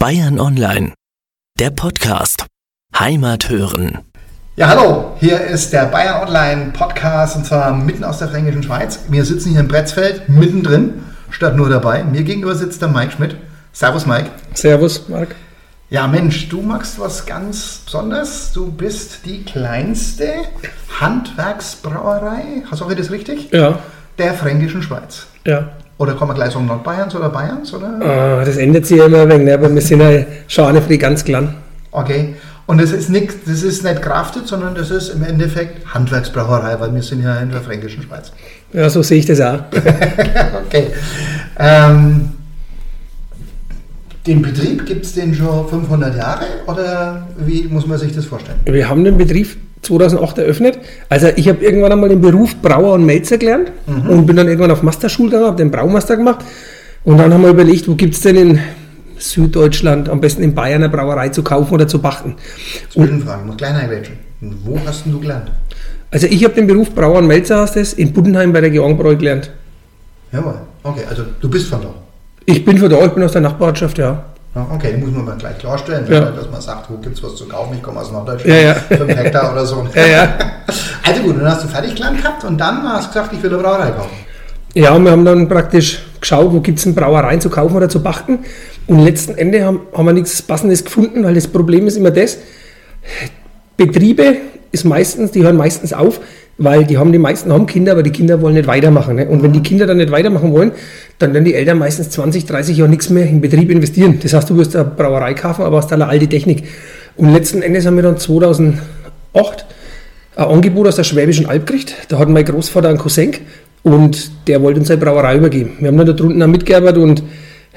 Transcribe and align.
Bayern 0.00 0.40
Online, 0.40 0.94
der 1.58 1.68
Podcast. 1.68 2.46
Heimat 2.98 3.50
hören. 3.50 3.98
Ja, 4.56 4.68
hallo, 4.68 5.14
hier 5.20 5.38
ist 5.42 5.74
der 5.74 5.84
Bayern 5.84 6.26
Online 6.26 6.72
Podcast 6.72 7.36
und 7.36 7.44
zwar 7.44 7.74
mitten 7.74 8.02
aus 8.02 8.18
der 8.18 8.28
fränkischen 8.28 8.62
Schweiz. 8.62 9.00
Wir 9.10 9.26
sitzen 9.26 9.50
hier 9.50 9.60
in 9.60 9.68
Bretzfeld, 9.68 10.26
mittendrin, 10.26 11.04
statt 11.28 11.54
nur 11.54 11.68
dabei. 11.68 12.02
Mir 12.02 12.22
gegenüber 12.22 12.54
sitzt 12.54 12.80
der 12.80 12.88
Mike 12.88 13.12
Schmidt. 13.12 13.36
Servus, 13.72 14.06
Mike. 14.06 14.30
Servus, 14.54 15.06
Marc. 15.10 15.34
Ja, 15.90 16.06
Mensch, 16.08 16.48
du 16.48 16.62
magst 16.62 16.98
was 16.98 17.26
ganz 17.26 17.82
Besonderes. 17.84 18.52
Du 18.54 18.72
bist 18.72 19.26
die 19.26 19.44
kleinste 19.44 20.32
Handwerksbrauerei, 20.98 22.62
hast 22.70 22.80
du 22.80 22.88
das 22.88 23.10
richtig? 23.10 23.50
Ja. 23.52 23.78
Der 24.16 24.32
fränkischen 24.32 24.82
Schweiz. 24.82 25.26
Ja. 25.44 25.68
Oder 26.00 26.14
kann 26.14 26.28
man 26.28 26.34
gleich 26.34 26.52
sagen 26.52 26.64
Nordbayerns 26.64 27.14
oder 27.14 27.28
Bayerns? 27.28 27.74
Oder? 27.74 28.00
Ah, 28.00 28.42
das 28.42 28.56
ändert 28.56 28.86
sich 28.86 28.96
ja 28.96 29.04
immer 29.04 29.18
ein 29.18 29.28
wenig, 29.28 29.44
ne? 29.44 29.52
aber 29.52 29.74
wir 29.74 29.82
sind 29.82 30.00
ja 30.00 30.24
schon 30.48 30.74
für 30.80 30.88
die 30.88 30.96
ganz 30.96 31.22
klein. 31.22 31.54
Okay. 31.90 32.36
Und 32.64 32.80
das 32.80 32.92
ist, 32.92 33.10
nicht, 33.10 33.34
das 33.44 33.62
ist 33.62 33.84
nicht 33.84 34.00
crafted, 34.00 34.46
sondern 34.46 34.74
das 34.74 34.90
ist 34.90 35.10
im 35.10 35.22
Endeffekt 35.22 35.86
Handwerksbrauerei, 35.92 36.80
weil 36.80 36.94
wir 36.94 37.02
sind 37.02 37.22
ja 37.22 37.36
in 37.40 37.50
der 37.50 37.60
fränkischen 37.60 38.02
Schweiz. 38.02 38.32
Ja, 38.72 38.88
so 38.88 39.02
sehe 39.02 39.18
ich 39.18 39.26
das 39.26 39.42
auch. 39.42 39.58
okay. 40.66 40.86
Ähm, 41.58 42.30
den 44.26 44.40
Betrieb 44.40 44.86
gibt 44.86 45.04
es 45.04 45.12
den 45.12 45.34
schon 45.34 45.68
500 45.68 46.16
Jahre 46.16 46.46
oder 46.66 47.26
wie 47.36 47.64
muss 47.64 47.86
man 47.86 47.98
sich 47.98 48.14
das 48.14 48.24
vorstellen? 48.24 48.60
Wir 48.64 48.88
haben 48.88 49.04
den 49.04 49.18
Betrieb 49.18 49.54
2008 49.82 50.38
eröffnet. 50.38 50.78
Also 51.08 51.28
ich 51.36 51.48
habe 51.48 51.64
irgendwann 51.64 51.92
einmal 51.92 52.08
den 52.10 52.20
Beruf 52.20 52.54
Brauer 52.60 52.94
und 52.94 53.06
Melzer 53.06 53.38
gelernt 53.38 53.72
Mhm. 53.86 54.10
und 54.10 54.26
bin 54.26 54.36
dann 54.36 54.46
irgendwann 54.48 54.70
auf 54.70 54.82
Masterschule 54.82 55.30
gegangen, 55.30 55.46
habe 55.46 55.56
den 55.56 55.70
Braumeister 55.70 56.16
gemacht 56.16 56.44
und 57.04 57.18
dann 57.18 57.32
haben 57.32 57.42
wir 57.42 57.50
überlegt, 57.50 57.88
wo 57.88 57.94
gibt 57.94 58.14
es 58.14 58.20
denn 58.20 58.36
in 58.36 58.58
Süddeutschland, 59.18 60.08
am 60.08 60.20
besten 60.20 60.42
in 60.42 60.54
Bayern, 60.54 60.82
eine 60.82 60.88
Brauerei 60.92 61.28
zu 61.28 61.42
kaufen 61.42 61.74
oder 61.74 61.86
zu 61.88 61.98
pachten. 61.98 62.36
Zwischenfrage, 62.90 63.46
noch 63.46 63.56
kleiner 63.56 63.86
Grätschen. 63.86 64.18
Wo 64.64 64.78
hast 64.86 65.04
denn 65.04 65.12
du 65.12 65.20
gelernt? 65.20 65.50
Also 66.10 66.26
ich 66.26 66.42
habe 66.44 66.54
den 66.54 66.66
Beruf 66.66 66.90
Brauer 66.94 67.18
und 67.18 67.26
Melzer 67.26 67.60
heißt 67.60 67.76
es, 67.76 67.92
in 67.92 68.12
Buddenheim 68.12 68.52
bei 68.52 68.60
der 68.60 68.70
Georgenbräu 68.70 69.16
gelernt. 69.16 69.50
Jawohl. 70.32 70.54
Okay, 70.82 71.02
also 71.08 71.22
du 71.40 71.48
bist 71.50 71.66
von 71.68 71.80
da. 71.82 71.88
Ich 72.46 72.64
bin 72.64 72.78
von 72.78 72.88
da, 72.88 73.04
ich 73.04 73.12
bin 73.12 73.22
aus 73.22 73.32
der 73.32 73.42
Nachbarschaft, 73.42 73.98
ja. 73.98 74.24
Okay, 74.52 74.96
muss 74.96 75.10
man 75.12 75.24
mal 75.24 75.36
gleich 75.36 75.58
klarstellen, 75.58 76.06
Ja. 76.10 76.22
dass 76.32 76.50
man 76.50 76.60
sagt, 76.60 76.90
wo 76.90 76.96
gibt 76.96 77.16
es 77.16 77.22
was 77.22 77.36
zu 77.36 77.46
kaufen? 77.46 77.74
Ich 77.76 77.82
komme 77.82 78.00
aus 78.00 78.10
Norddeutschland, 78.10 78.60
Ja, 78.60 78.68
ja. 78.68 78.74
5 78.74 79.16
Hektar 79.16 79.52
oder 79.52 79.64
so. 79.64 79.86
Also 81.06 81.22
gut, 81.22 81.36
dann 81.38 81.50
hast 81.50 81.64
du 81.64 81.68
fertig 81.68 81.94
gelernt 81.94 82.20
gehabt 82.22 82.44
und 82.44 82.58
dann 82.58 82.82
hast 82.82 83.08
du 83.08 83.12
gesagt, 83.14 83.32
ich 83.32 83.42
will 83.42 83.52
eine 83.54 83.62
Brauerei 83.62 83.90
kaufen. 83.90 84.10
Ja, 84.74 84.96
wir 84.98 85.10
haben 85.10 85.24
dann 85.24 85.48
praktisch 85.48 86.02
geschaut, 86.20 86.52
wo 86.52 86.60
gibt 86.60 86.78
es 86.78 86.94
Brauereien 86.94 87.40
zu 87.40 87.48
kaufen 87.50 87.76
oder 87.76 87.88
zu 87.88 88.00
pachten. 88.00 88.40
Und 88.86 89.04
letzten 89.04 89.36
Ende 89.36 89.64
haben, 89.64 89.80
haben 89.96 90.06
wir 90.06 90.12
nichts 90.12 90.42
Passendes 90.42 90.84
gefunden, 90.84 91.24
weil 91.24 91.34
das 91.34 91.48
Problem 91.48 91.86
ist 91.86 91.96
immer 91.96 92.10
das, 92.10 92.38
Betriebe 93.76 94.36
ist 94.72 94.84
meistens, 94.84 95.30
die 95.32 95.42
hören 95.42 95.56
meistens 95.56 95.92
auf, 95.92 96.20
weil 96.62 96.84
die 96.84 96.98
haben 96.98 97.10
die 97.10 97.18
meisten 97.18 97.50
haben 97.50 97.64
Kinder, 97.64 97.92
aber 97.92 98.02
die 98.02 98.10
Kinder 98.10 98.42
wollen 98.42 98.52
nicht 98.52 98.66
weitermachen. 98.66 99.16
Ne? 99.16 99.26
Und 99.26 99.42
wenn 99.42 99.52
die 99.52 99.62
Kinder 99.62 99.86
dann 99.86 99.96
nicht 99.96 100.10
weitermachen 100.10 100.52
wollen, 100.52 100.72
dann 101.18 101.32
werden 101.32 101.46
die 101.46 101.54
Eltern 101.54 101.78
meistens 101.78 102.10
20, 102.10 102.44
30 102.44 102.76
Jahre 102.76 102.90
nichts 102.90 103.08
mehr 103.08 103.26
in 103.26 103.40
Betrieb 103.40 103.70
investieren. 103.70 104.18
Das 104.22 104.34
heißt, 104.34 104.50
du 104.50 104.58
wirst 104.58 104.76
eine 104.76 104.84
Brauerei 104.84 105.32
kaufen, 105.32 105.62
aber 105.62 105.78
hast 105.78 105.90
eine 105.90 106.06
alte 106.06 106.28
Technik. 106.28 106.64
Und 107.16 107.32
letzten 107.32 107.62
Endes 107.62 107.86
haben 107.86 107.96
wir 107.96 108.02
dann 108.02 108.18
2008 108.18 108.78
ein 110.36 110.44
Angebot 110.44 110.86
aus 110.86 110.96
der 110.96 111.04
Schwäbischen 111.04 111.46
Alb 111.46 111.66
gekriegt. 111.66 111.94
Da 112.10 112.18
hat 112.18 112.28
mein 112.28 112.44
Großvater 112.44 112.90
einen 112.90 112.98
Cousin 112.98 113.32
und 113.82 114.30
der 114.46 114.60
wollte 114.60 114.80
uns 114.80 114.88
seine 114.88 115.00
Brauerei 115.00 115.36
übergeben. 115.36 115.78
Wir 115.80 115.88
haben 115.88 115.96
dann 115.96 116.08
da 116.08 116.12
drunten 116.12 116.42
auch 116.42 116.46
mitgearbeitet 116.46 117.02
und 117.02 117.22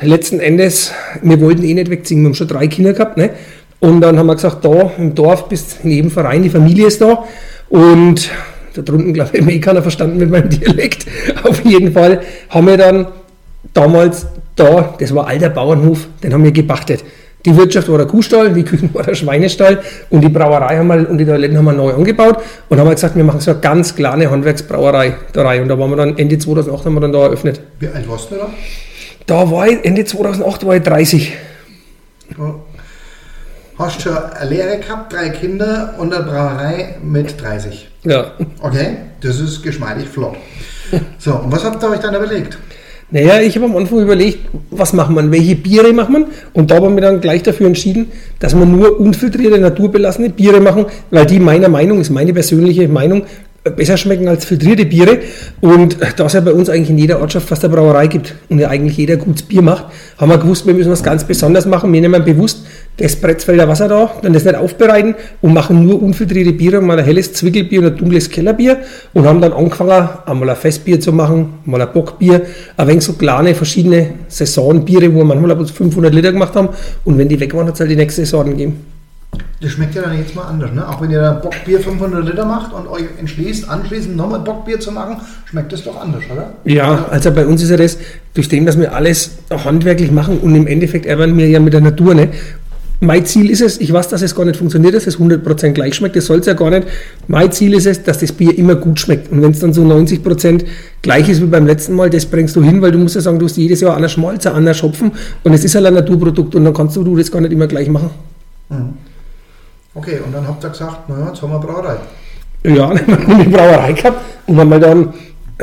letzten 0.02 0.42
Endes, 0.42 0.92
wir 1.22 1.40
wollten 1.40 1.64
eh 1.64 1.74
nicht 1.74 1.90
wegziehen. 1.90 2.20
Wir 2.20 2.26
haben 2.26 2.36
schon 2.36 2.50
drei 2.50 2.68
Kinder 2.68 2.92
gehabt. 2.92 3.16
Ne? 3.16 3.30
Und 3.80 4.02
dann 4.02 4.20
haben 4.20 4.28
wir 4.28 4.36
gesagt, 4.36 4.66
da 4.66 4.92
im 4.98 5.16
Dorf 5.16 5.48
bist 5.48 5.78
in 5.86 5.92
jedem 5.92 6.12
Verein, 6.12 6.44
die 6.44 6.50
Familie 6.50 6.88
ist 6.88 7.00
da. 7.00 7.24
Und 7.70 8.30
da 8.74 8.82
drunten, 8.82 9.14
glaube 9.14 9.38
ich, 9.38 9.48
eh 9.48 9.60
keiner 9.60 9.82
verstanden 9.82 10.18
mit 10.18 10.30
meinem 10.30 10.50
Dialekt. 10.50 11.06
Auf 11.44 11.64
jeden 11.66 11.92
Fall 11.92 12.22
haben 12.50 12.68
wir 12.68 12.78
dann 12.78 13.08
damals 13.74 14.28
da, 14.56 14.96
das 15.00 15.14
war 15.16 15.28
alter 15.28 15.50
Bauernhof, 15.50 16.08
den 16.22 16.34
haben 16.34 16.44
wir 16.44 16.52
gepachtet. 16.52 17.04
Die 17.46 17.58
Wirtschaft 17.58 17.90
war 17.90 17.98
der 17.98 18.08
Kuhstall, 18.08 18.54
die 18.54 18.64
Küchen 18.64 18.90
war 18.94 19.04
der 19.04 19.16
Schweinestall 19.16 19.82
und 20.10 20.22
die 20.22 20.30
Brauerei 20.30 20.78
haben 20.78 20.88
wir, 20.88 21.10
und 21.10 21.18
die 21.18 21.26
Toiletten 21.26 21.58
haben 21.58 21.66
wir 21.66 21.74
neu 21.74 21.94
angebaut 21.94 22.38
und 22.70 22.80
haben 22.80 22.88
wir 22.88 22.96
gesagt, 22.96 23.16
wir 23.16 23.24
machen 23.24 23.42
so 23.42 23.52
eine 23.52 23.60
ganz 23.60 23.96
kleine 23.96 24.32
Handwerksbrauerei 24.32 25.16
da 25.34 25.44
rein. 25.44 25.64
Und 25.64 25.68
da 25.68 25.78
waren 25.78 25.90
wir 25.90 25.98
dann 25.98 26.18
Ende 26.18 26.38
2008 26.38 26.86
haben 26.86 26.94
wir 26.94 27.02
dann 27.02 27.12
da 27.12 27.24
eröffnet. 27.24 27.62
Wie 27.80 27.88
alt 27.88 28.08
warst 28.08 28.32
du 28.32 28.36
da? 28.36 28.50
Da 29.26 29.52
war 29.52 29.68
ich, 29.68 29.84
Ende 29.84 30.06
2008 30.06 30.66
war 30.66 30.76
ich 30.76 30.84
30. 30.84 31.34
Du 32.36 32.62
Hast 33.78 34.02
schon 34.02 34.16
eine 34.16 34.50
Lehre 34.50 34.78
gehabt, 34.78 35.14
drei 35.14 35.30
Kinder 35.30 35.96
und 35.98 36.14
eine 36.14 36.24
Brauerei 36.24 36.96
mit 37.04 37.42
30. 37.42 37.88
Ja. 38.04 38.34
Okay, 38.62 38.98
das 39.22 39.40
ist 39.40 39.64
geschmeidig 39.64 40.08
flott. 40.08 40.36
So, 41.18 41.34
und 41.36 41.52
was 41.52 41.64
habt 41.64 41.82
ihr 41.82 41.90
euch 41.90 42.00
dann 42.00 42.14
überlegt? 42.14 42.58
Naja, 43.10 43.40
ich 43.42 43.56
habe 43.56 43.66
am 43.66 43.76
Anfang 43.78 44.02
überlegt, 44.02 44.40
was 44.70 44.94
macht 44.94 45.12
man, 45.12 45.32
welche 45.32 45.56
Biere 45.56 45.94
macht 45.94 46.10
man 46.10 46.26
und 46.54 46.72
da 46.72 46.76
haben 46.76 46.96
wir 46.96 47.02
dann 47.02 47.22
gleich 47.22 47.44
dafür 47.44 47.68
entschieden, 47.68 48.12
dass 48.40 48.56
wir 48.56 48.66
nur 48.66 49.00
unfiltrierte, 49.00 49.60
naturbelassene 49.60 50.30
Biere 50.30 50.60
machen, 50.60 50.86
weil 51.12 51.26
die 51.26 51.40
meiner 51.40 51.70
Meinung, 51.70 52.00
ist 52.00 52.10
meine 52.10 52.34
persönliche 52.34 52.88
Meinung, 52.88 53.24
besser 53.64 53.98
schmecken 53.98 54.28
als 54.28 54.46
filtrierte 54.46 54.86
Biere 54.86 55.20
und 55.62 55.98
da 56.18 56.26
es 56.26 56.34
ja 56.34 56.42
bei 56.42 56.52
uns 56.52 56.70
eigentlich 56.70 56.90
in 56.90 56.98
jeder 56.98 57.22
Ortschaft 57.22 57.48
fast 57.48 57.64
eine 57.64 57.74
Brauerei 57.74 58.08
gibt 58.08 58.36
und 58.50 58.60
ja 58.60 58.70
eigentlich 58.70 58.98
jeder 58.98 59.18
gutes 59.18 59.44
Bier 59.44 59.62
macht, 59.62 59.86
haben 60.18 60.30
wir 60.30 60.38
gewusst, 60.38 60.66
wir 60.68 60.74
müssen 60.74 60.92
was 60.92 61.04
ganz 61.04 61.24
Besonderes 61.24 61.66
machen. 61.66 61.94
Wir 61.94 62.02
nehmen 62.02 62.26
bewusst 62.26 62.66
das 62.98 63.16
Bretzfelder 63.16 63.68
Wasser 63.68 63.88
da, 63.88 64.12
dann 64.22 64.34
das 64.34 64.44
nicht 64.44 64.56
aufbereiten 64.56 65.16
und 65.42 65.54
machen 65.54 65.86
nur 65.86 66.02
unfiltrierte 66.02 66.54
Biere, 66.54 66.82
mal 66.82 67.00
ein 67.00 67.06
helles 67.06 67.34
Zwickelbier 67.34 67.80
und 67.80 67.86
ein 67.88 67.98
dunkles 67.98 68.30
Kellerbier 68.30 68.78
und 69.14 69.26
haben 69.26 69.42
dann 69.42 69.54
angefangen, 69.54 70.10
einmal 70.26 70.50
ein 70.50 70.56
Festbier 70.56 71.00
zu 71.00 71.12
machen, 71.12 71.56
mal 71.66 71.82
ein 71.82 71.92
Bockbier, 71.92 72.42
ein 72.78 72.88
wenig 72.88 73.04
so 73.04 73.14
kleine 73.14 73.56
verschiedene 73.56 74.14
Saisonbiere, 74.28 75.12
wo 75.14 75.18
wir 75.20 75.26
manchmal 75.26 75.56
bloß 75.56 75.72
500 75.72 76.14
Liter 76.14 76.32
gemacht 76.32 76.56
haben 76.56 76.70
und 77.04 77.18
wenn 77.18 77.28
die 77.28 77.40
weg 77.40 77.54
waren, 77.56 77.68
hat 77.68 77.74
es 77.76 77.80
halt 77.80 77.92
die 77.92 77.96
nächste 77.96 78.22
Saison 78.22 78.46
gegeben. 78.46 78.94
Das 79.62 79.72
schmeckt 79.72 79.96
ja 79.96 80.02
dann 80.02 80.18
jetzt 80.18 80.36
mal 80.36 80.44
anders, 80.44 80.74
ne? 80.74 80.88
Auch 80.88 81.02
wenn 81.02 81.10
ihr 81.10 81.22
da 81.22 81.32
Bockbier 81.32 81.80
500 81.80 82.26
Liter 82.26 82.46
macht 82.46 82.74
und 82.74 82.86
euch 82.86 83.06
entschließt, 83.18 83.70
anschließend 83.70 84.18
nochmal 84.18 84.42
Bockbier 84.42 84.80
zu 84.80 84.92
machen, 84.92 85.22
schmeckt 85.46 85.72
das 85.72 85.86
doch 85.86 86.00
anders, 86.02 86.24
oder? 86.32 86.52
Ja, 86.66 87.06
also 87.10 87.32
bei 87.32 87.46
uns 87.46 87.64
ist 87.64 87.70
ja 87.70 87.78
das, 87.78 87.98
durch 88.34 88.50
dem, 88.50 88.66
dass 88.66 88.78
wir 88.78 88.94
alles 88.94 89.38
handwerklich 89.50 90.12
machen 90.12 90.40
und 90.40 90.54
im 90.54 90.68
Endeffekt 90.68 91.08
arbeiten 91.10 91.38
wir 91.38 91.48
ja 91.48 91.62
mit 91.62 91.72
der 91.72 91.80
Natur. 91.80 92.14
Ne? 92.14 92.30
Mein 93.04 93.26
Ziel 93.26 93.50
ist 93.50 93.62
es, 93.62 93.82
ich 93.82 93.92
weiß, 93.92 94.08
dass 94.08 94.22
es 94.22 94.34
gar 94.34 94.46
nicht 94.46 94.56
funktioniert, 94.56 94.94
dass 94.94 95.08
es 95.08 95.20
100% 95.20 95.72
gleich 95.72 95.94
schmeckt, 95.96 96.16
das 96.16 96.26
soll 96.26 96.40
es 96.40 96.46
ja 96.46 96.54
gar 96.54 96.70
nicht. 96.70 96.88
Mein 97.28 97.52
Ziel 97.52 97.74
ist 97.74 97.86
es, 97.86 98.02
dass 98.02 98.20
das 98.20 98.32
Bier 98.32 98.58
immer 98.58 98.76
gut 98.76 98.98
schmeckt. 98.98 99.30
Und 99.30 99.42
wenn 99.42 99.52
es 99.52 99.60
dann 99.60 99.74
so 99.74 99.82
90% 99.84 100.64
gleich 101.02 101.28
ist 101.28 101.42
wie 101.42 101.48
beim 101.48 101.68
letzten 101.68 101.96
Mal, 101.96 102.10
das 102.10 102.26
bringst 102.26 102.56
du 102.56 102.64
hin, 102.64 102.82
weil 102.82 102.92
du 102.92 102.98
musst 102.98 103.16
ja 103.16 103.22
sagen, 103.22 103.40
du 103.40 103.46
hast 103.46 103.58
jedes 103.58 103.82
Jahr 103.82 103.98
anders 103.98 104.14
Schmalz, 104.14 104.46
anders 104.46 104.78
Schopfen 104.78 105.12
und 105.44 105.54
es 105.54 105.66
ist 105.66 105.76
halt 105.76 105.86
ein 105.86 105.96
Naturprodukt 105.96 106.56
und 106.56 106.64
dann 106.64 106.74
kannst 106.74 106.96
du 106.96 107.18
das 107.18 107.30
gar 107.30 107.42
nicht 107.42 107.52
immer 107.52 107.68
gleich 107.68 107.90
machen. 107.90 108.12
Okay, 109.94 110.20
und 110.26 110.34
dann 110.34 110.48
habt 110.48 110.64
ihr 110.64 110.70
gesagt, 110.70 111.10
naja, 111.10 111.28
jetzt 111.28 111.42
haben 111.42 111.52
wir 111.52 111.58
eine 111.58 111.66
Brauerei. 111.66 111.98
Ja, 112.64 112.94
dann 112.94 113.08
haben 113.08 113.28
wir 113.28 113.36
eine 113.36 113.50
Brauerei 113.50 113.92
gehabt 113.92 114.22
und 114.48 114.58
haben 114.58 114.82
dann 114.82 115.14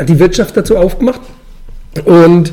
die 0.06 0.18
Wirtschaft 0.18 0.56
dazu 0.56 0.76
aufgemacht. 0.76 1.22
Und 2.04 2.52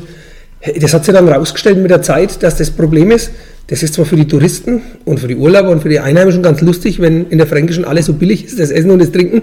das 0.80 0.94
hat 0.94 1.04
sich 1.04 1.14
dann 1.14 1.28
rausgestellt 1.28 1.78
mit 1.78 1.90
der 1.90 2.00
Zeit, 2.00 2.42
dass 2.42 2.56
das 2.56 2.70
Problem 2.70 3.10
ist, 3.10 3.30
das 3.68 3.82
ist 3.82 3.94
zwar 3.94 4.06
für 4.06 4.16
die 4.16 4.26
Touristen 4.26 4.80
und 5.04 5.20
für 5.20 5.28
die 5.28 5.36
Urlauber 5.36 5.68
und 5.68 5.82
für 5.82 5.90
die 5.90 6.00
Einheimischen 6.00 6.42
ganz 6.42 6.62
lustig, 6.62 7.00
wenn 7.00 7.26
in 7.28 7.36
der 7.36 7.46
Fränkischen 7.46 7.84
alles 7.84 8.06
so 8.06 8.14
billig 8.14 8.46
ist, 8.46 8.58
das 8.58 8.70
Essen 8.70 8.90
und 8.90 8.98
das 8.98 9.12
Trinken, 9.12 9.42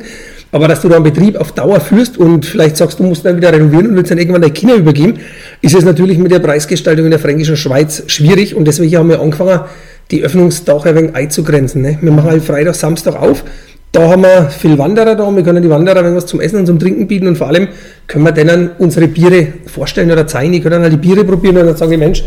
aber 0.51 0.67
dass 0.67 0.81
du 0.81 0.89
da 0.89 0.95
einen 0.95 1.03
Betrieb 1.03 1.35
auf 1.37 1.51
Dauer 1.51 1.79
führst 1.79 2.17
und 2.17 2.45
vielleicht 2.45 2.75
sagst, 2.77 2.99
du 2.99 3.03
musst 3.03 3.23
dann 3.23 3.37
wieder 3.37 3.53
renovieren 3.53 3.87
und 3.87 3.95
willst 3.95 4.09
dann 4.09 4.17
irgendwann 4.17 4.41
deine 4.41 4.53
Kinder 4.53 4.75
übergeben, 4.75 5.19
ist 5.61 5.75
es 5.75 5.85
natürlich 5.85 6.17
mit 6.17 6.31
der 6.31 6.39
Preisgestaltung 6.39 7.05
in 7.05 7.11
der 7.11 7.19
Fränkischen 7.19 7.55
Schweiz 7.55 8.03
schwierig 8.07 8.55
und 8.55 8.65
deswegen 8.65 8.97
haben 8.97 9.09
wir 9.09 9.21
angefangen, 9.21 9.61
die 10.09 10.23
Öffnungstage 10.23 10.89
ein 10.89 10.95
wenig 10.95 11.15
einzugrenzen. 11.15 11.83
Ne? 11.83 11.97
Wir 12.01 12.11
machen 12.11 12.29
halt 12.29 12.43
Freitag, 12.43 12.75
Samstag 12.75 13.15
auf. 13.15 13.43
Da 13.91 14.09
haben 14.09 14.23
wir 14.23 14.49
viel 14.49 14.77
Wanderer 14.77 15.15
da, 15.15 15.31
wir 15.33 15.43
können 15.43 15.63
die 15.63 15.69
Wanderer 15.69 16.03
wenn 16.03 16.15
was 16.15 16.25
zum 16.25 16.41
Essen 16.41 16.57
und 16.57 16.65
zum 16.65 16.79
Trinken 16.79 17.07
bieten 17.07 17.27
und 17.27 17.37
vor 17.37 17.47
allem 17.47 17.69
können 18.07 18.25
wir 18.25 18.33
denen 18.33 18.71
unsere 18.77 19.07
Biere 19.07 19.47
vorstellen 19.67 20.11
oder 20.11 20.27
zeigen. 20.27 20.51
Die 20.51 20.59
können 20.59 20.81
halt 20.81 20.91
die 20.91 20.97
Biere 20.97 21.23
probieren 21.23 21.57
und 21.57 21.67
dann 21.67 21.77
sagen 21.77 21.91
die, 21.91 21.97
Mensch, 21.97 22.23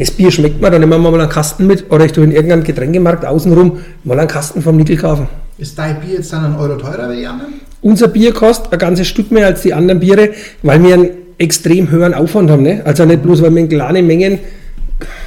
das 0.00 0.10
Bier 0.10 0.30
schmeckt 0.30 0.62
mir, 0.62 0.70
dann 0.70 0.80
nehmen 0.80 1.02
wir 1.02 1.10
mal 1.10 1.20
einen 1.20 1.28
Kasten 1.28 1.66
mit 1.66 1.90
oder 1.92 2.06
ich 2.06 2.12
tue 2.12 2.24
in 2.24 2.32
irgendeinem 2.32 2.64
Getränkemarkt 2.64 3.26
außenrum 3.26 3.80
mal 4.04 4.18
einen 4.18 4.28
Kasten 4.28 4.62
vom 4.62 4.76
Nickel 4.76 4.96
kaufen. 4.96 5.28
Ist 5.58 5.78
dein 5.78 6.00
Bier 6.00 6.14
jetzt 6.14 6.32
dann 6.32 6.46
ein 6.46 6.56
Euro 6.58 6.76
teurer 6.76 7.10
wie 7.10 7.16
die 7.16 7.26
anderen? 7.26 7.60
Unser 7.82 8.08
Bier 8.08 8.32
kostet 8.32 8.72
ein 8.72 8.78
ganzes 8.78 9.06
Stück 9.08 9.30
mehr 9.30 9.46
als 9.46 9.60
die 9.60 9.74
anderen 9.74 10.00
Biere, 10.00 10.30
weil 10.62 10.82
wir 10.82 10.94
einen 10.94 11.10
extrem 11.36 11.90
höheren 11.90 12.14
Aufwand 12.14 12.50
haben. 12.50 12.62
Ne? 12.62 12.80
Also 12.84 13.04
nicht 13.04 13.22
bloß, 13.22 13.42
weil 13.42 13.50
wir 13.50 13.60
in 13.60 13.68
kleinen 13.68 14.06
Mengen 14.06 14.38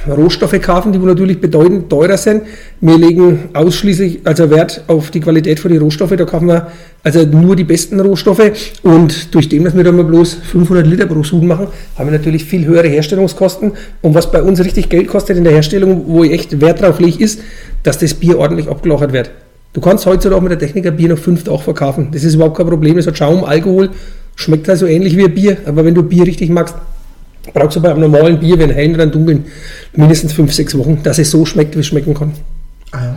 Rohstoffe 0.07 0.59
kaufen, 0.61 0.91
die 0.91 0.99
natürlich 0.99 1.39
bedeutend 1.39 1.89
teurer 1.89 2.17
sind. 2.17 2.43
Wir 2.81 2.97
legen 2.97 3.49
ausschließlich 3.53 4.21
also 4.23 4.49
Wert 4.49 4.83
auf 4.87 5.11
die 5.11 5.19
Qualität 5.19 5.59
für 5.59 5.69
die 5.69 5.77
Rohstoffe. 5.77 6.15
Da 6.15 6.25
kaufen 6.25 6.47
wir 6.47 6.67
also 7.03 7.23
nur 7.23 7.55
die 7.55 7.63
besten 7.63 7.99
Rohstoffe. 7.99 8.51
Und 8.83 9.33
durch 9.33 9.49
dem, 9.49 9.63
dass 9.63 9.75
wir 9.75 9.83
da 9.83 9.91
mal 9.91 10.03
bloß 10.03 10.35
500 10.35 10.87
Liter 10.87 11.05
pro 11.05 11.23
Sud 11.23 11.43
machen, 11.43 11.67
haben 11.97 12.11
wir 12.11 12.17
natürlich 12.17 12.45
viel 12.45 12.65
höhere 12.65 12.87
Herstellungskosten. 12.87 13.73
Und 14.01 14.15
was 14.15 14.31
bei 14.31 14.41
uns 14.41 14.59
richtig 14.63 14.89
Geld 14.89 15.07
kostet 15.07 15.37
in 15.37 15.43
der 15.43 15.53
Herstellung, 15.53 16.05
wo 16.07 16.23
ich 16.23 16.31
echt 16.31 16.61
Wert 16.61 16.81
drauf 16.81 16.99
lege, 16.99 17.23
ist, 17.23 17.41
dass 17.83 17.97
das 17.97 18.13
Bier 18.13 18.39
ordentlich 18.39 18.69
abgelochert 18.69 19.13
wird. 19.13 19.31
Du 19.73 19.81
kannst 19.81 20.05
heutzutage 20.05 20.41
mit 20.41 20.51
der 20.51 20.59
Techniker 20.59 20.91
Bier 20.91 21.09
noch 21.09 21.17
fünf 21.17 21.47
auch 21.47 21.63
verkaufen. 21.63 22.09
Das 22.11 22.23
ist 22.23 22.35
überhaupt 22.35 22.57
kein 22.57 22.67
Problem. 22.67 22.97
Es 22.97 23.07
hat 23.07 23.17
Schaum, 23.17 23.43
Alkohol, 23.43 23.89
schmeckt 24.35 24.67
halt 24.67 24.77
so 24.77 24.85
ähnlich 24.85 25.17
wie 25.17 25.25
ein 25.25 25.33
Bier. 25.33 25.57
Aber 25.65 25.83
wenn 25.83 25.95
du 25.95 26.03
Bier 26.03 26.27
richtig 26.27 26.49
magst, 26.49 26.75
brauchst 27.53 27.75
du 27.75 27.81
bei 27.81 27.91
einem 27.91 28.01
normalen 28.01 28.39
Bier, 28.39 28.57
wenn 28.59 28.69
hellen 28.69 28.95
oder 28.95 29.07
dunkeln, 29.07 29.45
mindestens 29.93 30.33
fünf, 30.33 30.53
sechs 30.53 30.77
Wochen, 30.77 31.01
dass 31.03 31.19
es 31.19 31.31
so 31.31 31.45
schmeckt, 31.45 31.75
wie 31.75 31.79
es 31.79 31.87
schmecken 31.87 32.13
kann. 32.13 32.33
Ah 32.91 33.03
ja. 33.03 33.15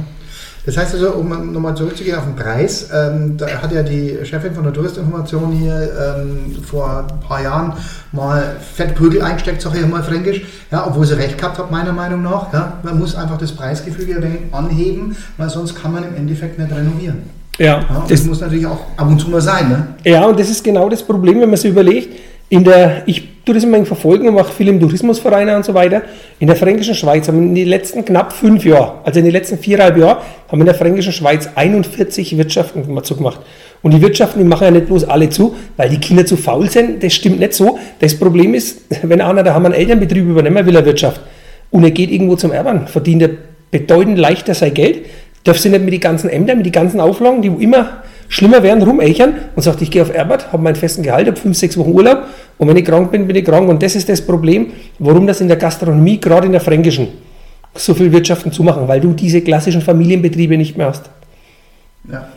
Das 0.66 0.76
heißt 0.76 0.94
also, 0.94 1.12
um 1.12 1.52
nochmal 1.52 1.76
zurückzugehen 1.76 2.18
auf 2.18 2.24
den 2.24 2.34
Preis, 2.34 2.90
ähm, 2.92 3.36
da 3.36 3.46
hat 3.46 3.70
ja 3.72 3.84
die 3.84 4.18
Chefin 4.24 4.52
von 4.52 4.64
der 4.64 4.72
Touristinformation 4.72 5.52
hier 5.52 5.90
ähm, 6.18 6.56
vor 6.60 7.06
ein 7.08 7.20
paar 7.20 7.40
Jahren 7.40 7.72
mal 8.10 8.56
Fettprügel 8.74 9.22
eingesteckt, 9.22 9.62
sag 9.62 9.76
ich 9.76 9.86
mal 9.86 10.02
fränkisch, 10.02 10.42
ja, 10.72 10.84
obwohl 10.84 11.06
sie 11.06 11.16
recht 11.16 11.38
gehabt 11.38 11.58
hat, 11.58 11.70
meiner 11.70 11.92
Meinung 11.92 12.22
nach. 12.22 12.52
Ja. 12.52 12.80
Man 12.82 12.98
muss 12.98 13.14
einfach 13.14 13.38
das 13.38 13.52
Preisgefüge 13.52 14.16
ein 14.16 14.22
wenig 14.24 14.40
anheben, 14.50 15.14
weil 15.36 15.48
sonst 15.48 15.80
kann 15.80 15.92
man 15.92 16.02
im 16.02 16.16
Endeffekt 16.16 16.58
nicht 16.58 16.72
renovieren. 16.72 17.22
Ja, 17.58 17.82
Ja, 17.88 18.04
das 18.08 18.24
muss 18.24 18.40
natürlich 18.40 18.66
auch 18.66 18.80
ab 18.96 19.06
und 19.06 19.20
zu 19.20 19.30
mal 19.30 19.40
sein. 19.40 19.68
Ne? 19.68 19.86
Ja, 20.04 20.26
und 20.26 20.38
das 20.38 20.50
ist 20.50 20.64
genau 20.64 20.88
das 20.88 21.02
Problem, 21.02 21.40
wenn 21.40 21.48
man 21.48 21.56
sich 21.56 21.70
überlegt, 21.70 22.18
in 22.48 22.64
der, 22.64 23.06
ich 23.06 23.35
immer 23.48 23.84
verfolgen 23.84 24.28
und 24.28 24.34
mache 24.34 24.52
viel 24.52 24.68
im 24.68 24.80
Tourismusvereine 24.80 25.54
und 25.56 25.64
so 25.64 25.72
weiter. 25.72 26.02
In 26.40 26.48
der 26.48 26.56
Fränkischen 26.56 26.94
Schweiz 26.94 27.28
haben 27.28 27.40
wir 27.40 27.46
in 27.46 27.54
den 27.54 27.68
letzten 27.68 28.04
knapp 28.04 28.32
fünf 28.32 28.64
Jahren, 28.64 28.98
also 29.04 29.18
in 29.18 29.24
den 29.24 29.32
letzten 29.32 29.58
viereinhalb 29.58 29.96
Jahren, 29.96 30.18
haben 30.48 30.58
wir 30.58 30.60
in 30.60 30.66
der 30.66 30.74
Fränkischen 30.74 31.12
Schweiz 31.12 31.48
41 31.54 32.36
Wirtschaften 32.36 33.02
zugemacht. 33.04 33.40
Und 33.82 33.94
die 33.94 34.02
Wirtschaften, 34.02 34.40
die 34.40 34.44
machen 34.44 34.64
ja 34.64 34.70
nicht 34.72 34.86
bloß 34.86 35.04
alle 35.04 35.30
zu, 35.30 35.54
weil 35.76 35.88
die 35.88 35.98
Kinder 35.98 36.26
zu 36.26 36.36
faul 36.36 36.68
sind. 36.68 37.02
Das 37.04 37.14
stimmt 37.14 37.38
nicht 37.38 37.54
so. 37.54 37.78
Das 38.00 38.18
Problem 38.18 38.52
ist, 38.54 38.82
wenn 39.02 39.20
einer 39.20 39.42
da 39.42 39.54
haben 39.54 39.64
einen 39.64 39.74
Elternbetrieb 39.74 40.24
übernehmen 40.24 40.66
will, 40.66 40.76
eine 40.76 40.86
Wirtschaft, 40.86 41.20
und 41.70 41.84
er 41.84 41.90
geht 41.90 42.10
irgendwo 42.10 42.36
zum 42.36 42.52
Erben, 42.52 42.86
verdient 42.86 43.22
er 43.22 43.30
bedeutend 43.70 44.18
leichter 44.18 44.54
sein 44.54 44.72
Geld, 44.72 45.06
darf 45.44 45.58
sie 45.58 45.68
nicht 45.68 45.84
mit 45.84 45.92
den 45.92 46.00
ganzen 46.00 46.30
Ämtern, 46.30 46.58
mit 46.58 46.66
den 46.66 46.72
ganzen 46.72 47.00
Auflagen, 47.00 47.42
die 47.42 47.48
immer 47.48 48.02
schlimmer 48.28 48.62
werden, 48.62 48.82
rumechern 48.82 49.34
und 49.54 49.62
sagt, 49.62 49.82
ich 49.82 49.90
gehe 49.90 50.02
auf 50.02 50.12
Erbert, 50.12 50.52
habe 50.52 50.62
meinen 50.62 50.76
festen 50.76 51.02
Gehalt, 51.02 51.26
habe 51.26 51.36
fünf, 51.36 51.56
sechs 51.56 51.76
Wochen 51.76 51.92
Urlaub 51.92 52.24
und 52.58 52.68
wenn 52.68 52.76
ich 52.76 52.84
krank 52.84 53.10
bin, 53.10 53.26
bin 53.26 53.36
ich 53.36 53.44
krank. 53.44 53.68
Und 53.68 53.82
das 53.82 53.96
ist 53.96 54.08
das 54.08 54.24
Problem, 54.24 54.72
warum 54.98 55.26
das 55.26 55.40
in 55.40 55.48
der 55.48 55.56
Gastronomie, 55.56 56.18
gerade 56.18 56.46
in 56.46 56.52
der 56.52 56.60
Fränkischen, 56.60 57.08
so 57.74 57.94
viel 57.94 58.10
Wirtschaften 58.10 58.50
zumachen, 58.50 58.88
weil 58.88 59.00
du 59.00 59.12
diese 59.12 59.42
klassischen 59.42 59.82
Familienbetriebe 59.82 60.56
nicht 60.56 60.76
mehr 60.76 60.86
hast. 60.86 61.10
Ja. 62.10 62.28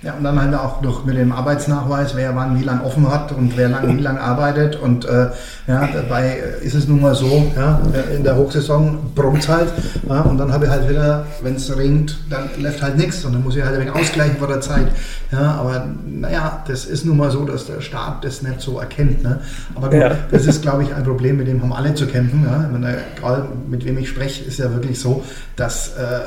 Ja, 0.00 0.12
und 0.14 0.22
dann 0.22 0.40
halt 0.40 0.54
auch 0.54 0.80
noch 0.80 1.04
mit 1.04 1.16
dem 1.16 1.32
Arbeitsnachweis, 1.32 2.14
wer 2.14 2.36
wann 2.36 2.56
wie 2.60 2.62
lange 2.62 2.84
offen 2.84 3.10
hat 3.12 3.32
und 3.32 3.56
wer 3.56 3.68
lang 3.68 3.96
wie 3.96 4.00
lange 4.00 4.20
arbeitet. 4.20 4.76
Und 4.76 5.04
äh, 5.06 5.30
ja, 5.66 5.88
dabei 5.92 6.38
ist 6.62 6.74
es 6.74 6.86
nun 6.86 7.00
mal 7.00 7.16
so, 7.16 7.50
ja, 7.56 7.80
in 8.14 8.22
der 8.22 8.36
Hochsaison 8.36 8.98
brummt 9.16 9.48
halt. 9.48 9.72
Ja, 10.08 10.20
und 10.20 10.38
dann 10.38 10.52
habe 10.52 10.66
ich 10.66 10.70
halt 10.70 10.88
wieder, 10.88 11.26
wenn 11.42 11.56
es 11.56 11.76
regnet, 11.76 12.16
dann 12.30 12.48
läuft 12.62 12.80
halt 12.80 12.96
nichts. 12.96 13.24
Und 13.24 13.32
dann 13.32 13.42
muss 13.42 13.56
ich 13.56 13.64
halt 13.64 13.74
ein 13.74 13.80
wenig 13.80 13.92
ausgleichen 13.94 14.36
vor 14.36 14.46
der 14.46 14.60
Zeit. 14.60 14.86
Ja, 15.32 15.56
aber 15.56 15.84
naja, 16.06 16.62
das 16.68 16.84
ist 16.84 17.04
nun 17.04 17.16
mal 17.16 17.32
so, 17.32 17.44
dass 17.44 17.66
der 17.66 17.80
Staat 17.80 18.24
das 18.24 18.40
nicht 18.42 18.60
so 18.60 18.78
erkennt. 18.78 19.24
Ne? 19.24 19.40
Aber 19.74 19.90
gut, 19.90 19.98
Ja. 20.00 20.12
das 20.30 20.46
ist, 20.46 20.62
glaube 20.62 20.84
ich, 20.84 20.94
ein 20.94 21.02
Problem, 21.02 21.38
mit 21.38 21.48
dem 21.48 21.60
haben 21.60 21.72
alle 21.72 21.92
zu 21.94 22.06
kämpfen. 22.06 22.44
Ja? 22.48 22.68
Meine, 22.70 22.98
egal 23.16 23.48
mit 23.68 23.84
wem 23.84 23.98
ich 23.98 24.08
spreche, 24.10 24.44
ist 24.44 24.60
ja 24.60 24.72
wirklich 24.72 25.00
so, 25.00 25.24
dass 25.56 25.88
äh, 25.96 26.20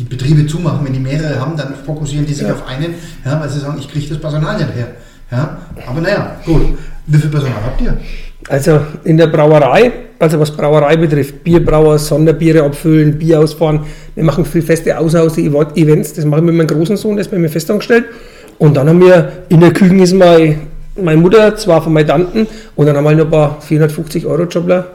die 0.00 0.04
Betriebe 0.04 0.46
zumachen. 0.46 0.84
Wenn 0.84 0.92
die 0.94 0.98
mehrere 1.00 1.38
haben, 1.38 1.56
dann 1.56 1.74
fokussieren 1.84 2.26
die 2.26 2.32
sich 2.34 2.46
Ja. 2.46 2.54
auf 2.54 2.66
einen, 2.66 2.94
ja, 3.24 3.38
weil 3.40 3.48
sie 3.48 3.60
sagen, 3.60 3.76
ich 3.78 3.88
kriege 3.90 4.08
das 4.08 4.18
Personal 4.18 4.56
nicht 4.56 4.74
her. 4.74 4.88
Ja? 5.30 5.58
Aber 5.86 6.00
naja, 6.00 6.36
gut. 6.44 6.62
Wie 7.06 7.18
viel 7.18 7.30
Personal 7.30 7.58
habt 7.64 7.80
ihr? 7.80 7.96
Also 8.48 8.80
in 9.04 9.16
der 9.18 9.26
Brauerei, 9.26 9.92
also 10.18 10.40
was 10.40 10.50
Brauerei 10.50 10.96
betrifft, 10.96 11.44
Bierbrauer, 11.44 11.98
Sonderbiere 11.98 12.62
abfüllen, 12.62 13.18
Bier 13.18 13.40
ausfahren. 13.40 13.80
Wir 14.14 14.24
machen 14.24 14.44
viel 14.44 14.62
feste 14.62 14.96
Außerhaus-Events, 14.98 16.14
das 16.14 16.24
mache 16.24 16.40
ich 16.40 16.46
mit 16.46 16.54
meinem 16.54 16.66
großen 16.66 16.96
Sohn, 16.96 17.16
der 17.16 17.22
ist 17.22 17.30
bei 17.30 17.38
mir 17.38 17.50
festangestellt. 17.50 18.06
Und 18.58 18.76
dann 18.76 18.88
haben 18.88 19.00
wir 19.00 19.32
in 19.50 19.60
der 19.60 19.72
Küche 19.72 19.94
ist 19.96 20.14
mein, 20.14 20.60
meine 21.00 21.20
Mutter, 21.20 21.54
zwar 21.56 21.82
von 21.82 21.92
meinen 21.92 22.06
Tanten, 22.06 22.46
und 22.76 22.86
dann 22.86 22.96
haben 22.96 23.04
wir 23.04 23.12
noch 23.12 23.24
ein 23.24 23.30
paar 23.30 23.60
450 23.60 24.26
Euro 24.26 24.44
Jobler, 24.44 24.86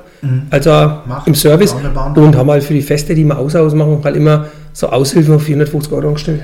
also 0.49 0.69
Macht. 1.07 1.27
im 1.27 1.35
Service. 1.35 1.73
Und 2.15 2.35
haben 2.35 2.49
halt 2.51 2.63
für 2.63 2.73
die 2.73 2.81
Feste, 2.81 3.13
die 3.15 3.23
wir 3.25 3.37
außer 3.37 3.59
Haus 3.59 3.73
machen, 3.73 3.99
halt 4.03 4.15
immer 4.15 4.45
so 4.73 4.87
Aushilfen 4.89 5.35
auf 5.35 5.43
450 5.43 5.91
Euro 5.93 6.07
angestellt. 6.09 6.41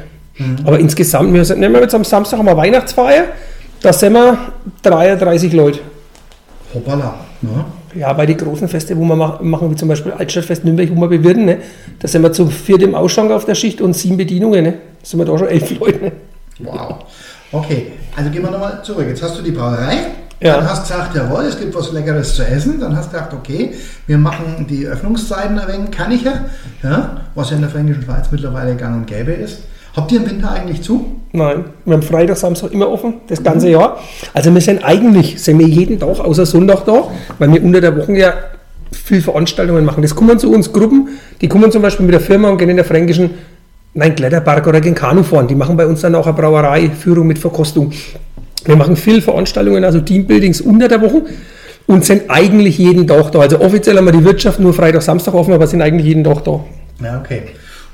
Aber 0.65 0.79
insgesamt, 0.79 1.33
wir 1.33 1.45
sind, 1.45 1.59
nehmen 1.59 1.75
wir 1.75 1.81
jetzt 1.81 1.93
am 1.93 2.03
Samstag 2.03 2.39
haben 2.39 2.45
wir 2.47 2.57
Weihnachtsfeier, 2.57 3.25
da 3.81 3.93
sind 3.93 4.13
wir 4.13 4.37
33 4.83 5.53
Leute. 5.53 5.79
Hoppala. 6.73 7.13
Ne? 7.41 7.65
Ja, 7.95 8.13
bei 8.13 8.25
den 8.25 8.37
großen 8.37 8.67
Feste, 8.69 8.95
wo 8.97 9.03
wir 9.03 9.15
mach- 9.15 9.41
machen, 9.41 9.69
wie 9.69 9.75
zum 9.75 9.89
Beispiel 9.89 10.13
Altstadtfest 10.13 10.63
Nürnberg, 10.63 10.89
wo 10.95 11.01
wir 11.01 11.09
bewirten, 11.09 11.45
ne, 11.45 11.57
da 11.99 12.07
sind 12.07 12.21
wir 12.21 12.31
zu 12.31 12.47
viert 12.47 12.81
im 12.81 12.95
Ausschank 12.95 13.29
auf 13.31 13.43
der 13.45 13.55
Schicht 13.55 13.81
und 13.81 13.93
sieben 13.93 14.15
Bedienungen. 14.17 14.63
Ne. 14.63 14.71
Da 14.71 14.77
sind 15.05 15.19
wir 15.19 15.25
da 15.25 15.37
schon 15.37 15.47
elf 15.49 15.77
Leute. 15.79 15.99
Ne. 16.05 16.11
Wow. 16.59 16.95
Okay, 17.51 17.87
also 18.15 18.29
gehen 18.29 18.43
wir 18.43 18.51
nochmal 18.51 18.79
zurück. 18.83 19.05
Jetzt 19.09 19.21
hast 19.21 19.37
du 19.37 19.41
die 19.43 19.51
Brauerei. 19.51 19.97
Ja. 20.41 20.55
Dann 20.55 20.67
hast 20.67 20.89
du 20.89 20.93
gesagt, 20.93 21.15
jawohl, 21.15 21.43
es 21.43 21.59
gibt 21.59 21.75
was 21.75 21.91
Leckeres 21.91 22.35
zu 22.35 22.43
essen. 22.43 22.79
Dann 22.79 22.97
hast 22.97 23.13
du 23.13 23.17
gedacht, 23.17 23.33
okay, 23.33 23.73
wir 24.07 24.17
machen 24.17 24.65
die 24.67 24.87
Öffnungszeiten 24.87 25.57
ein 25.59 25.67
wenig 25.67 25.91
kanniger, 25.91 26.45
ja, 26.81 27.17
was 27.35 27.51
ja 27.51 27.57
in 27.57 27.61
der 27.61 27.69
Fränkischen 27.69 28.03
Schweiz 28.03 28.25
mittlerweile 28.31 28.75
gang 28.75 28.95
und 28.95 29.07
gäbe 29.07 29.31
ist. 29.31 29.59
Habt 29.95 30.11
ihr 30.11 30.19
im 30.19 30.29
Winter 30.29 30.51
eigentlich 30.51 30.81
zu? 30.81 31.05
Nein, 31.33 31.65
wir 31.85 31.93
haben 31.93 32.01
Freitag, 32.01 32.37
Samstag 32.37 32.71
immer 32.71 32.89
offen, 32.89 33.15
das 33.27 33.43
ganze 33.43 33.69
Jahr. 33.69 33.99
Also 34.33 34.53
wir 34.53 34.61
sind 34.61 34.83
eigentlich, 34.83 35.41
sind 35.41 35.59
wir 35.59 35.67
jeden 35.67 35.99
Tag 35.99 36.19
außer 36.19 36.45
Sonntag 36.45 36.85
da, 36.85 37.03
weil 37.37 37.53
wir 37.53 37.63
unter 37.63 37.81
der 37.81 37.95
Woche 37.95 38.13
ja 38.13 38.33
viel 38.91 39.21
Veranstaltungen 39.21 39.85
machen. 39.85 40.01
Das 40.01 40.15
kommen 40.15 40.39
zu 40.39 40.51
uns 40.51 40.73
Gruppen, 40.73 41.09
die 41.41 41.49
kommen 41.49 41.71
zum 41.71 41.81
Beispiel 41.81 42.05
mit 42.05 42.13
der 42.13 42.21
Firma 42.21 42.49
und 42.49 42.57
gehen 42.57 42.69
in 42.69 42.77
der 42.77 42.85
Fränkischen, 42.85 43.31
nein, 43.93 44.15
Kletterpark 44.15 44.65
oder 44.65 44.81
gehen 44.81 44.95
Kanu 44.95 45.23
fahren. 45.23 45.47
Die 45.47 45.55
machen 45.55 45.77
bei 45.77 45.85
uns 45.85 46.01
dann 46.01 46.15
auch 46.15 46.25
eine 46.25 46.35
Brauereiführung 46.35 47.27
mit 47.27 47.37
Verkostung. 47.37 47.91
Wir 48.65 48.75
machen 48.75 48.95
viel 48.95 49.21
Veranstaltungen, 49.21 49.83
also 49.83 49.99
Teambuildings 49.99 50.61
unter 50.61 50.87
der 50.87 51.01
Woche 51.01 51.23
und 51.87 52.05
sind 52.05 52.29
eigentlich 52.29 52.77
jeden 52.77 53.07
Tag 53.07 53.31
da. 53.31 53.39
Also 53.39 53.59
offiziell 53.59 53.97
haben 53.97 54.05
wir 54.05 54.11
die 54.11 54.23
Wirtschaft 54.23 54.59
nur 54.59 54.73
Freitag, 54.73 55.01
Samstag 55.01 55.33
offen, 55.33 55.53
aber 55.53 55.67
sind 55.67 55.81
eigentlich 55.81 56.05
jeden 56.05 56.23
Tag 56.23 56.43
da. 56.43 56.63
Ja, 57.03 57.19
okay. 57.19 57.43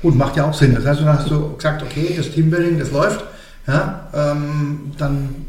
Gut, 0.02 0.14
macht 0.16 0.36
ja 0.36 0.48
auch 0.48 0.54
Sinn. 0.54 0.74
Das 0.74 0.86
heißt, 0.86 1.00
dann 1.00 1.18
hast 1.18 1.30
du 1.30 1.56
gesagt, 1.56 1.82
okay, 1.82 2.14
das 2.16 2.30
Teambuilding, 2.30 2.78
das 2.78 2.92
läuft. 2.92 3.24
Ja, 3.66 4.08
ähm, 4.14 4.92
dann, 4.96 5.46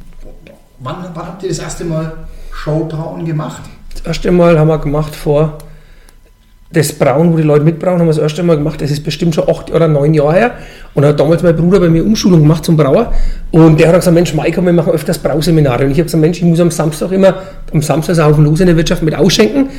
wann, 0.79 0.95
wann 1.13 1.25
habt 1.27 1.43
ihr 1.43 1.49
das 1.49 1.59
erste 1.59 1.85
Mal 1.85 2.11
Showbrauen 2.51 3.25
gemacht? 3.25 3.61
Das 3.93 4.01
erste 4.05 4.31
Mal 4.31 4.57
haben 4.57 4.67
wir 4.67 4.79
gemacht 4.79 5.15
vor 5.15 5.57
das 6.71 6.93
Brauen, 6.93 7.33
wo 7.33 7.37
die 7.37 7.43
Leute 7.43 7.65
mitbrauen, 7.65 7.99
haben 7.99 8.05
wir 8.05 8.13
das 8.13 8.21
erste 8.21 8.43
Mal 8.43 8.55
gemacht. 8.55 8.79
Das 8.79 8.91
ist 8.91 9.03
bestimmt 9.03 9.33
schon 9.33 9.49
acht 9.49 9.71
oder 9.71 9.87
neun 9.87 10.13
Jahre 10.13 10.33
her. 10.33 10.51
Und 10.93 11.03
hat 11.03 11.19
damals 11.19 11.41
mein 11.41 11.55
Bruder 11.55 11.79
bei 11.79 11.89
mir 11.89 12.05
Umschulung 12.05 12.41
gemacht 12.41 12.63
zum 12.63 12.77
Brauer. 12.77 13.11
Und 13.49 13.79
der 13.79 13.87
hat 13.87 13.95
gesagt, 13.95 14.13
Mensch, 14.13 14.33
Maiko, 14.35 14.61
wir 14.61 14.73
machen 14.73 14.93
öfters 14.93 15.17
Brauseminare. 15.17 15.85
Und 15.85 15.91
ich 15.91 15.97
habe 15.97 16.05
gesagt, 16.05 16.21
Mensch, 16.21 16.37
ich 16.37 16.43
muss 16.43 16.59
am 16.59 16.69
Samstag 16.69 17.11
immer, 17.11 17.41
am 17.73 17.81
Samstag 17.81 18.13
ist 18.13 18.19
auch 18.19 18.29
auf 18.29 18.35
dem 18.35 18.45
Los 18.45 18.59
in 18.59 18.67
der 18.67 18.77
Wirtschaft 18.77 19.01
mit 19.01 19.15
ausschenken. 19.15 19.69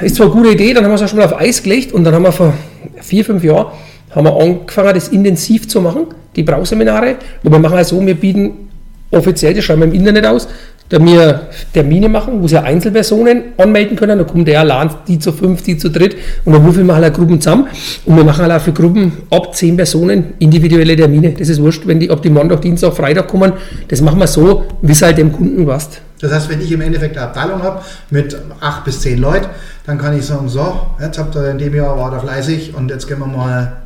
Ist 0.00 0.16
zwar 0.16 0.26
eine 0.26 0.34
gute 0.36 0.50
Idee, 0.50 0.72
dann 0.72 0.84
haben 0.84 0.92
wir 0.92 0.96
es 0.96 1.02
auch 1.02 1.08
schon 1.08 1.18
mal 1.18 1.24
auf 1.24 1.40
Eis 1.40 1.62
gelegt 1.62 1.92
und 1.92 2.04
dann 2.04 2.14
haben 2.14 2.22
wir 2.22 2.32
vor 2.32 2.54
vier, 3.00 3.24
fünf 3.24 3.42
Jahren 3.42 3.72
haben 4.14 4.24
wir 4.26 4.36
angefangen, 4.36 4.94
das 4.94 5.08
intensiv 5.08 5.68
zu 5.68 5.80
machen, 5.80 6.06
die 6.36 6.42
Brauseminare. 6.42 7.16
Und 7.42 7.50
wir 7.50 7.58
machen 7.58 7.76
also 7.76 7.98
so, 7.98 8.06
wir 8.06 8.14
bieten 8.14 8.68
offiziell, 9.10 9.54
das 9.54 9.64
schreiben 9.64 9.80
wir 9.80 9.88
im 9.88 9.94
Internet 9.94 10.26
aus, 10.26 10.48
da 10.92 11.02
wir 11.02 11.48
Termine 11.72 12.10
machen, 12.10 12.42
wo 12.42 12.46
sie 12.46 12.58
Einzelpersonen 12.58 13.54
anmelden 13.56 13.96
können, 13.96 14.18
dann 14.18 14.26
kommt 14.26 14.46
der 14.46 14.60
allein, 14.60 14.90
die 15.08 15.18
zu 15.18 15.32
fünf, 15.32 15.62
die 15.62 15.78
zu 15.78 15.88
dritt 15.88 16.16
und 16.44 16.52
dann 16.52 16.62
würfeln 16.64 16.86
wir 16.86 16.94
auch 16.94 17.12
Gruppen 17.14 17.40
zusammen 17.40 17.66
und 18.04 18.14
wir 18.14 18.24
machen 18.24 18.50
auch 18.52 18.60
für 18.60 18.72
Gruppen 18.72 19.12
ab 19.30 19.54
zehn 19.56 19.74
Personen 19.74 20.34
individuelle 20.38 20.94
Termine. 20.94 21.32
Das 21.32 21.48
ist 21.48 21.62
wurscht, 21.62 21.86
wenn 21.86 21.98
die 21.98 22.10
ab 22.10 22.20
dem 22.20 22.34
Montag, 22.34 22.60
Dienstag, 22.60 22.92
Freitag 22.94 23.26
kommen, 23.26 23.54
das 23.88 24.02
machen 24.02 24.18
wir 24.18 24.26
so, 24.26 24.64
wie 24.82 24.92
es 24.92 25.00
halt 25.00 25.16
dem 25.16 25.32
Kunden 25.32 25.64
passt. 25.64 26.02
Das 26.20 26.30
heißt, 26.30 26.50
wenn 26.50 26.60
ich 26.60 26.70
im 26.70 26.82
Endeffekt 26.82 27.16
eine 27.16 27.28
Abteilung 27.28 27.62
habe 27.62 27.80
mit 28.10 28.36
acht 28.60 28.84
bis 28.84 29.00
zehn 29.00 29.18
Leuten, 29.18 29.46
dann 29.86 29.96
kann 29.96 30.16
ich 30.16 30.26
sagen, 30.26 30.46
so, 30.50 30.76
jetzt 31.00 31.18
habt 31.18 31.34
ihr 31.34 31.50
in 31.50 31.58
dem 31.58 31.74
Jahr 31.74 31.96
war 31.96 32.10
da 32.10 32.20
fleißig 32.20 32.74
und 32.74 32.90
jetzt 32.90 33.08
gehen 33.08 33.18
wir 33.18 33.26
mal 33.26 33.81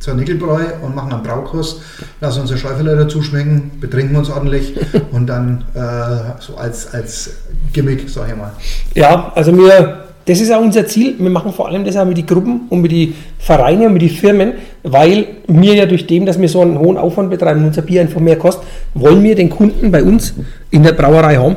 zur 0.00 0.14
Nickelbräu 0.14 0.62
und 0.82 0.96
machen 0.96 1.12
einen 1.12 1.22
Braukurs, 1.22 1.80
lassen 2.20 2.40
unsere 2.40 2.58
Schäufele 2.58 2.96
dazu 2.96 3.22
schmecken, 3.22 3.72
betrinken 3.80 4.16
uns 4.16 4.30
ordentlich 4.30 4.74
und 5.12 5.26
dann 5.26 5.64
äh, 5.74 6.40
so 6.40 6.56
als, 6.56 6.92
als 6.92 7.30
Gimmick, 7.72 8.08
sag 8.08 8.28
ich 8.30 8.36
mal. 8.36 8.50
Ja, 8.94 9.30
also 9.34 9.56
wir, 9.56 10.06
das 10.24 10.40
ist 10.40 10.50
auch 10.52 10.62
unser 10.62 10.86
Ziel. 10.86 11.16
Wir 11.18 11.30
machen 11.30 11.52
vor 11.52 11.68
allem 11.68 11.84
das 11.84 11.96
auch 11.96 12.06
mit 12.06 12.16
den 12.16 12.26
Gruppen 12.26 12.62
und 12.70 12.80
mit 12.80 12.92
den 12.92 13.14
Vereinen 13.38 13.86
und 13.86 13.92
mit 13.92 14.02
den 14.02 14.10
Firmen, 14.10 14.54
weil 14.82 15.26
wir 15.46 15.74
ja 15.74 15.84
durch 15.84 16.06
dem, 16.06 16.24
dass 16.24 16.40
wir 16.40 16.48
so 16.48 16.62
einen 16.62 16.78
hohen 16.78 16.96
Aufwand 16.96 17.28
betreiben 17.28 17.60
und 17.60 17.66
unser 17.66 17.82
Bier 17.82 18.00
einfach 18.00 18.20
mehr 18.20 18.36
kostet, 18.36 18.66
wollen 18.94 19.22
wir 19.22 19.34
den 19.34 19.50
Kunden 19.50 19.90
bei 19.90 20.02
uns 20.02 20.32
in 20.70 20.82
der 20.82 20.92
Brauerei 20.92 21.36
haben, 21.36 21.56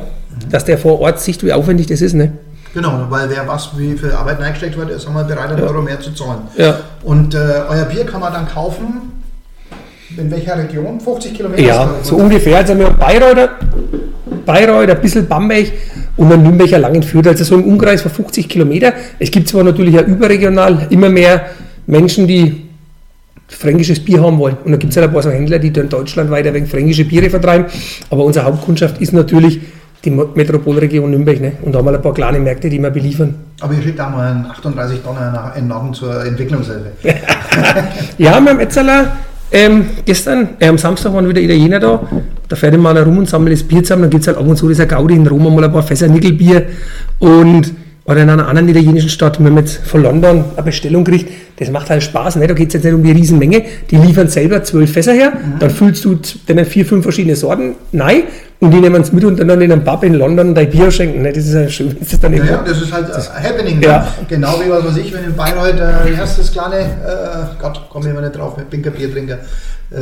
dass 0.49 0.65
der 0.65 0.77
vor 0.77 0.99
Ort 0.99 1.21
sieht, 1.21 1.43
wie 1.45 1.53
aufwendig 1.53 1.87
das 1.87 2.01
ist. 2.01 2.13
Ne? 2.13 2.33
Genau, 2.73 3.05
weil 3.09 3.29
wer 3.29 3.47
was, 3.47 3.69
wie 3.77 3.95
viel 3.95 4.11
Arbeit 4.11 4.39
reingesteckt 4.39 4.75
wird, 4.77 4.89
ist 4.89 5.05
einmal 5.07 5.25
bereit, 5.25 5.49
einen 5.51 5.59
Ja. 5.59 5.65
Euro 5.65 5.81
mehr 5.81 5.99
zu 5.99 6.11
zahlen. 6.13 6.41
Ja. 6.57 6.79
Und 7.03 7.35
äh, 7.35 7.37
euer 7.69 7.85
Bier 7.85 8.05
kann 8.05 8.19
man 8.21 8.33
dann 8.33 8.47
kaufen, 8.47 9.11
in 10.17 10.31
welcher 10.31 10.57
Region? 10.57 10.99
50 10.99 11.33
Kilometer? 11.33 11.61
Ja, 11.61 11.89
so 12.01 12.17
ungefähr. 12.17 12.57
Also 12.57 12.77
wir 12.77 12.87
haben 12.87 12.97
Bayreuth, 12.97 13.49
Bayreuth, 14.45 14.89
ein 14.89 15.01
bisschen 15.01 15.27
Bamberg 15.27 15.71
und 16.17 16.29
dann 16.29 16.43
Nürnberger 16.43 16.79
Langenfürth. 16.79 17.27
Also 17.27 17.43
so 17.43 17.55
im 17.55 17.65
Umkreis 17.65 18.01
von 18.01 18.11
50 18.11 18.49
Kilometer. 18.49 18.93
Es 19.19 19.31
gibt 19.31 19.47
zwar 19.47 19.63
natürlich 19.63 19.97
auch 19.99 20.05
überregional 20.05 20.87
immer 20.89 21.09
mehr 21.09 21.45
Menschen, 21.87 22.27
die 22.27 22.69
fränkisches 23.47 23.99
Bier 23.99 24.21
haben 24.21 24.37
wollen. 24.39 24.57
Und 24.63 24.71
da 24.71 24.77
gibt 24.77 24.91
es 24.91 24.97
halt 24.97 25.07
ein 25.09 25.13
paar 25.13 25.23
so 25.23 25.29
Händler, 25.29 25.59
die 25.59 25.71
dann 25.71 25.89
deutschlandweit 25.89 26.47
ein 26.47 26.53
wenig 26.53 26.69
fränkische 26.69 27.05
Biere 27.05 27.29
vertreiben. 27.29 27.65
Aber 28.09 28.23
unsere 28.23 28.45
Hauptkundschaft 28.45 28.99
ist 29.01 29.13
natürlich 29.13 29.61
die 30.03 30.09
Metropolregion 30.09 31.11
Nürnberg. 31.11 31.39
Ne? 31.39 31.53
Und 31.61 31.73
da 31.73 31.79
haben 31.79 31.85
wir 31.85 31.93
ein 31.93 32.01
paar 32.01 32.13
kleine 32.13 32.39
Märkte, 32.39 32.69
die 32.69 32.79
wir 32.79 32.89
beliefern. 32.89 33.35
Aber 33.61 33.73
ihr 33.73 33.81
schickt 33.81 33.99
da 33.99 34.09
mal 34.09 34.31
einen 34.31 34.45
38 34.45 35.01
Dollar 35.01 35.31
nach, 35.31 35.55
in 35.55 35.67
Norden 35.67 35.93
zur 35.93 36.25
Entwicklungshilfe. 36.25 36.91
Ja, 38.17 38.31
wir 38.31 38.35
haben 38.35 38.59
Etzeler 38.59 39.13
ähm, 39.55 39.85
gestern, 40.03 40.49
äh, 40.59 40.67
am 40.67 40.79
Samstag 40.79 41.13
waren 41.13 41.29
wieder 41.29 41.39
Italiener 41.39 41.79
da. 41.79 42.01
Da 42.47 42.55
fährt 42.55 42.73
einer 42.73 43.03
rum 43.03 43.19
und 43.19 43.29
sammelt 43.29 43.53
das 43.53 43.63
Bier 43.63 43.83
zusammen. 43.83 44.03
Dann 44.03 44.09
gibt 44.09 44.21
es 44.23 44.27
halt 44.27 44.37
ab 44.37 44.47
und 44.47 44.55
zu 44.57 44.67
dieser 44.67 44.87
Gaudi 44.87 45.13
in 45.13 45.27
Rom 45.27 45.43
mal 45.55 45.63
ein 45.63 45.71
paar 45.71 45.83
Fässer 45.83 46.07
Nickelbier. 46.07 46.65
Und 47.19 47.71
oder 48.05 48.23
in 48.23 48.29
einer 48.29 48.47
anderen 48.47 48.67
italienischen 48.67 49.09
Stadt, 49.09 49.39
wir 49.39 49.45
haben 49.45 49.57
jetzt 49.57 49.77
von 49.77 50.03
London 50.03 50.43
eine 50.55 50.63
Bestellung 50.63 51.05
gekriegt, 51.05 51.31
das 51.57 51.71
macht 51.71 51.89
halt 51.89 52.03
Spaß. 52.03 52.35
Ne? 52.35 52.47
Da 52.47 52.53
geht 52.53 52.67
es 52.67 52.73
jetzt 52.73 52.83
nicht 52.83 52.93
um 52.93 53.03
die 53.03 53.11
Riesenmenge. 53.11 53.63
Die 53.89 53.95
liefern 53.95 54.27
selber 54.27 54.61
zwölf 54.63 54.91
Fässer 54.91 55.13
her, 55.13 55.33
dann 55.59 55.69
füllst 55.69 56.03
du 56.03 56.19
denen 56.49 56.65
vier, 56.65 56.85
fünf 56.85 57.03
verschiedene 57.03 57.35
Sorten 57.35 57.75
nein 57.91 58.23
und 58.59 58.71
die 58.71 58.79
nehmen 58.79 59.01
es 59.01 59.11
mit 59.11 59.25
und 59.25 59.37
dann 59.45 59.61
in 59.61 59.71
einem 59.71 59.83
Pub 59.83 60.03
in 60.03 60.13
London 60.13 60.55
dein 60.55 60.69
Bier 60.69 60.89
schenken. 60.89 61.21
Ne? 61.21 61.33
Das 61.33 61.45
ist 61.45 61.53
ja 61.53 61.67
schön, 61.69 61.97
das 61.99 62.19
dann 62.19 62.33
Ja, 62.33 62.45
ja, 62.45 62.63
das 62.65 62.81
ist 62.81 62.93
halt 62.93 63.09
äh, 63.09 63.47
happening. 63.47 63.81
Ja. 63.81 63.99
Ne? 63.99 64.07
Genau 64.29 64.59
wie 64.63 64.69
was 64.69 64.85
weiß 64.85 64.97
ich, 64.97 65.13
wenn 65.13 65.25
in 65.25 65.35
Bayreuth, 65.35 65.79
äh, 65.79 66.11
wie 66.11 66.17
heißt 66.17 66.39
das 66.39 66.51
kleine, 66.51 66.77
äh, 66.77 67.61
Gott, 67.61 67.81
komme 67.89 68.05
ich 68.05 68.11
immer 68.11 68.21
nicht 68.21 68.37
drauf, 68.37 68.55
mit 68.57 68.69
Pinkerbiertrinker, 68.69 69.33
äh, 69.91 69.97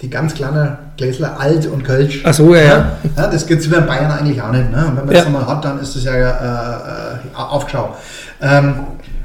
die 0.00 0.10
ganz 0.10 0.34
kleinen 0.34 0.76
Gläsler 0.96 1.40
Alt 1.40 1.66
und 1.66 1.84
Kölsch. 1.84 2.22
Ach 2.24 2.34
so, 2.34 2.54
ja, 2.54 2.62
ja. 2.62 2.92
ja 3.16 3.26
das 3.28 3.46
gibt 3.46 3.62
es 3.62 3.66
in 3.66 3.86
Bayern 3.86 4.10
eigentlich 4.10 4.40
auch 4.40 4.52
nicht. 4.52 4.70
Ne? 4.70 4.84
Und 4.86 4.96
wenn 4.96 5.06
man 5.06 5.14
Ja. 5.14 5.22
das 5.22 5.24
nochmal 5.24 5.46
hat, 5.46 5.64
dann 5.64 5.80
ist 5.80 5.96
das 5.96 6.04
ja 6.04 6.12
äh, 6.12 6.24
äh, 6.24 7.36
Aufschau. 7.36 7.96
Ähm, 8.40 8.74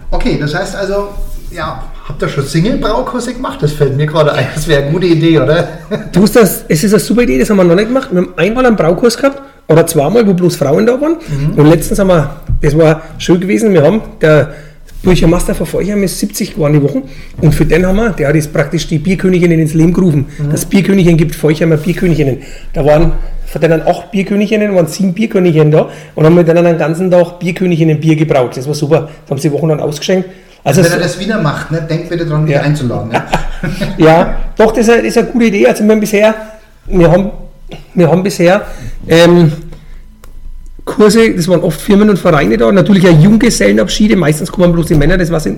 okay, 0.10 0.38
das 0.40 0.56
heißt 0.56 0.76
also, 0.76 1.10
ja, 1.54 1.84
habt 2.08 2.22
ihr 2.22 2.30
schon 2.30 2.46
Single-Braukurse 2.46 3.34
gemacht? 3.34 3.60
Das 3.62 3.74
fällt 3.74 3.96
mir 3.96 4.06
gerade 4.06 4.34
ein, 4.34 4.48
das 4.54 4.68
wäre 4.68 4.84
eine 4.84 4.92
gute 4.92 5.08
Idee, 5.08 5.40
oder? 5.40 5.68
Du 6.12 6.22
musst 6.22 6.36
das, 6.36 6.66
es 6.68 6.84
ist 6.84 6.94
eine 6.94 7.00
super 7.00 7.22
Idee, 7.22 7.40
das 7.40 7.50
haben 7.50 7.58
wir 7.58 7.64
noch 7.64 7.76
nicht 7.76 7.88
gemacht. 7.88 8.10
Wir 8.12 8.22
haben 8.22 8.34
einmal 8.36 8.66
einen 8.66 8.76
Braukurs 8.76 9.18
gehabt, 9.18 9.42
oder 9.68 9.88
zweimal, 9.88 10.26
wo 10.28 10.34
bloß 10.34 10.56
Frauen 10.56 10.86
da 10.86 11.00
waren. 11.00 11.18
Und 11.56 11.68
letztens 11.68 12.00
haben 12.00 12.08
wir, 12.08 12.42
das 12.62 12.78
war 12.78 13.02
schön 13.18 13.40
gewesen, 13.40 13.74
wir 13.74 13.84
haben, 13.84 14.02
der 14.22 14.54
Bürgermeister 15.04 15.54
von 15.54 15.66
Feuchheim 15.66 16.04
ist 16.04 16.20
70 16.20 16.54
geworden 16.54 16.74
die 16.74 16.84
Wochen. 16.84 17.04
Und 17.42 17.54
für 17.54 17.66
den 17.66 17.86
haben 17.86 17.98
wir, 17.98 18.10
der 18.12 18.30
hat 18.30 18.36
jetzt 18.36 18.54
praktisch 18.54 18.88
die 18.88 19.00
Bierköniginnen 19.00 19.60
ins 19.60 19.74
Leben 19.74 19.94
gerufen. 19.94 20.26
Das 20.52 20.66
Bierkönigin 20.66 21.18
gibt 21.18 21.36
Feuchheimer 21.36 21.78
Bierköniginnen. 21.78 22.42
Da 22.74 22.86
waren 22.86 23.14
von 23.54 23.62
denen 23.62 23.84
acht 23.88 24.10
Bierköniginnen, 24.12 24.76
waren 24.76 24.88
sieben 24.88 25.14
Bierköniginnen 25.14 25.72
da 25.72 25.88
und 26.16 26.26
haben 26.26 26.34
mit 26.36 26.48
denen 26.48 26.66
den 26.66 26.78
ganzen 26.78 27.10
Tag 27.12 27.40
Bierköniginnen 27.40 28.00
Bier 28.00 28.16
gebraut. 28.16 28.58
Das 28.58 28.68
war 28.68 28.74
super. 28.74 29.02
Das 29.22 29.30
haben 29.32 29.38
sie 29.38 29.50
die 29.50 29.54
Wochen 29.54 29.70
dann 29.70 29.80
ausgeschenkt. 29.80 30.28
Also 30.64 30.82
Wenn 30.84 30.90
so- 30.90 30.98
er 30.98 31.04
das 31.04 31.20
wieder 31.20 31.40
macht, 31.42 31.72
ne, 31.72 31.82
denkt 31.88 32.10
bitte 32.10 32.26
dran, 32.26 32.46
wieder 32.48 32.58
Ja. 32.58 32.62
einzuladen. 32.64 33.10
Ne? 33.10 33.22
ja, 33.98 34.36
doch, 34.58 34.72
das 34.72 34.88
ist 34.88 34.90
eine, 34.90 34.98
das 35.04 35.08
ist 35.10 35.18
eine 35.20 35.28
gute 35.28 35.46
Idee. 35.46 35.68
Also 35.68 35.84
wir 35.84 35.92
haben 35.92 36.00
bisher, 36.00 36.34
wir 36.88 37.12
haben, 37.12 37.32
wir 37.94 38.10
haben 38.10 38.24
bisher 38.24 38.62
ähm, 39.08 39.52
Kurse, 40.86 41.34
das 41.34 41.48
waren 41.48 41.62
oft 41.62 41.80
Firmen 41.80 42.10
und 42.10 42.20
Vereine 42.20 42.58
da, 42.58 42.70
natürlich 42.72 43.08
auch 43.08 43.18
Junggesellenabschiede, 43.18 44.16
meistens 44.18 44.52
kommen 44.52 44.74
bloß 44.74 44.88
die 44.88 44.96
Männer, 44.96 45.18
das 45.18 45.32
was 45.32 45.44
die 45.44 45.58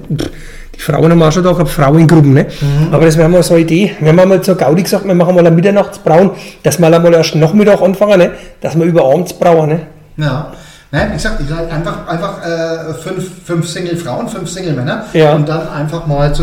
Frauen 0.77 1.09
haben 1.11 1.21
auch 1.23 1.31
schon 1.31 1.43
da 1.43 1.51
gehabt, 1.51 1.69
Frauengruppen, 1.69 2.33
ne? 2.33 2.45
Aber 2.91 3.05
das 3.05 3.17
wäre 3.17 3.27
mal 3.27 3.41
so 3.41 3.53
eine 3.55 3.63
Idee. 3.63 3.95
Wir 3.99 4.09
haben 4.09 4.29
mal 4.29 4.41
zur 4.41 4.55
Gaudi 4.55 4.83
gesagt, 4.83 5.05
wir 5.05 5.15
machen 5.15 5.33
mal 5.33 5.45
ein 5.47 5.55
Mitternachtsbrauen, 5.55 6.31
dass 6.63 6.79
wir 6.79 6.87
einmal 6.87 7.13
erst 7.13 7.35
Nachmittag 7.35 7.81
anfangen, 7.81 8.19
ne? 8.19 8.31
Dass 8.61 8.77
wir 8.77 8.85
über 8.85 9.03
abends 9.05 9.33
brauen, 9.33 9.69
ne? 9.69 9.79
Ja. 10.17 10.51
Nein, 10.91 11.09
wie 11.09 11.13
gesagt, 11.13 11.41
ich 11.41 11.49
sag 11.49 11.71
einfach, 11.73 12.07
einfach 12.07 12.45
äh, 12.45 12.93
fünf, 12.93 13.25
fünf 13.45 13.67
Single-Frauen, 13.67 14.29
fünf 14.29 14.49
Single-Männer 14.49 15.05
Ja. 15.13 15.33
und 15.33 15.49
dann 15.49 15.67
einfach 15.69 16.05
mal 16.05 16.33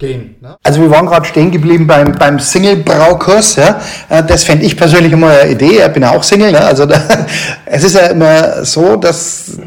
zusammengehen. 0.00 0.36
Ne? 0.40 0.56
Also 0.62 0.80
wir 0.80 0.90
waren 0.90 1.06
gerade 1.06 1.26
stehen 1.26 1.50
geblieben 1.50 1.86
beim, 1.86 2.12
beim 2.12 2.38
Single-Braukurs. 2.38 3.56
Ja? 3.56 3.80
Äh, 4.08 4.22
Das 4.24 4.44
fände 4.44 4.64
ich 4.64 4.76
persönlich 4.76 5.12
immer 5.12 5.28
eine 5.30 5.50
Idee. 5.50 5.82
Ich 5.84 5.92
bin 5.92 6.02
ja 6.02 6.10
auch 6.10 6.22
Single. 6.22 6.52
Ne? 6.52 6.60
Also 6.60 6.86
da, 6.86 7.00
es 7.66 7.84
ist 7.84 7.94
ja 7.94 8.06
immer 8.06 8.64
so, 8.64 8.96
dass 8.96 9.58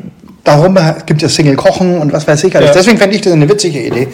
darum 0.43 0.77
gibt 1.05 1.23
es 1.23 1.35
Single-Kochen 1.35 1.99
und 1.99 2.11
was 2.11 2.27
weiß 2.27 2.43
ich 2.43 2.55
alles. 2.55 2.69
Ja. 2.69 2.75
Deswegen 2.75 2.97
fände 2.97 3.15
ich 3.15 3.21
das 3.21 3.33
eine 3.33 3.47
witzige 3.47 3.79
Idee. 3.79 4.09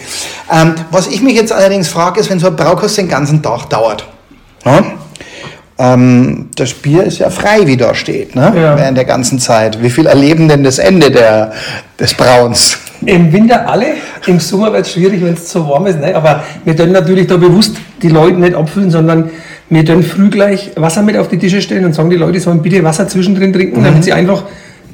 Ähm, 0.52 0.74
was 0.90 1.08
ich 1.08 1.22
mich 1.22 1.34
jetzt 1.34 1.52
allerdings 1.52 1.88
frage, 1.88 2.20
ist, 2.20 2.30
wenn 2.30 2.38
so 2.38 2.46
ein 2.48 2.56
Braukurs 2.56 2.94
den 2.94 3.08
ganzen 3.08 3.42
Tag 3.42 3.68
dauert. 3.68 4.06
Ja? 4.64 4.84
Ähm, 5.78 6.50
das 6.56 6.74
Bier 6.74 7.04
ist 7.04 7.18
ja 7.18 7.30
frei, 7.30 7.66
wie 7.66 7.76
da 7.76 7.94
steht, 7.94 8.36
ne? 8.36 8.52
Ja. 8.54 8.76
während 8.76 8.98
der 8.98 9.06
ganzen 9.06 9.38
Zeit. 9.38 9.82
Wie 9.82 9.88
viel 9.88 10.06
erleben 10.06 10.46
denn 10.46 10.62
das 10.62 10.78
Ende 10.78 11.10
der, 11.10 11.52
des 11.98 12.12
Brauens? 12.12 12.78
Im 13.06 13.32
Winter 13.32 13.68
alle, 13.68 13.86
im 14.26 14.38
Sommer 14.38 14.72
wird 14.72 14.86
es 14.86 14.92
schwierig, 14.92 15.22
wenn 15.22 15.34
es 15.34 15.46
zu 15.46 15.66
warm 15.66 15.86
ist. 15.86 16.00
Ne? 16.00 16.14
Aber 16.14 16.44
wir 16.64 16.74
können 16.74 16.92
natürlich 16.92 17.26
da 17.26 17.36
bewusst 17.36 17.76
die 18.02 18.08
Leute 18.08 18.38
nicht 18.38 18.54
abfüllen, 18.54 18.90
sondern 18.90 19.30
wir 19.70 19.84
können 19.84 20.02
früh 20.02 20.28
gleich 20.28 20.72
Wasser 20.76 21.02
mit 21.02 21.16
auf 21.16 21.28
die 21.28 21.38
Tische 21.38 21.62
stellen 21.62 21.84
und 21.84 21.94
sagen, 21.94 22.10
die 22.10 22.16
Leute 22.16 22.40
sollen 22.40 22.60
bitte 22.60 22.82
Wasser 22.84 23.08
zwischendrin 23.08 23.52
trinken, 23.52 23.82
damit 23.82 24.04
sie 24.04 24.12
einfach 24.12 24.44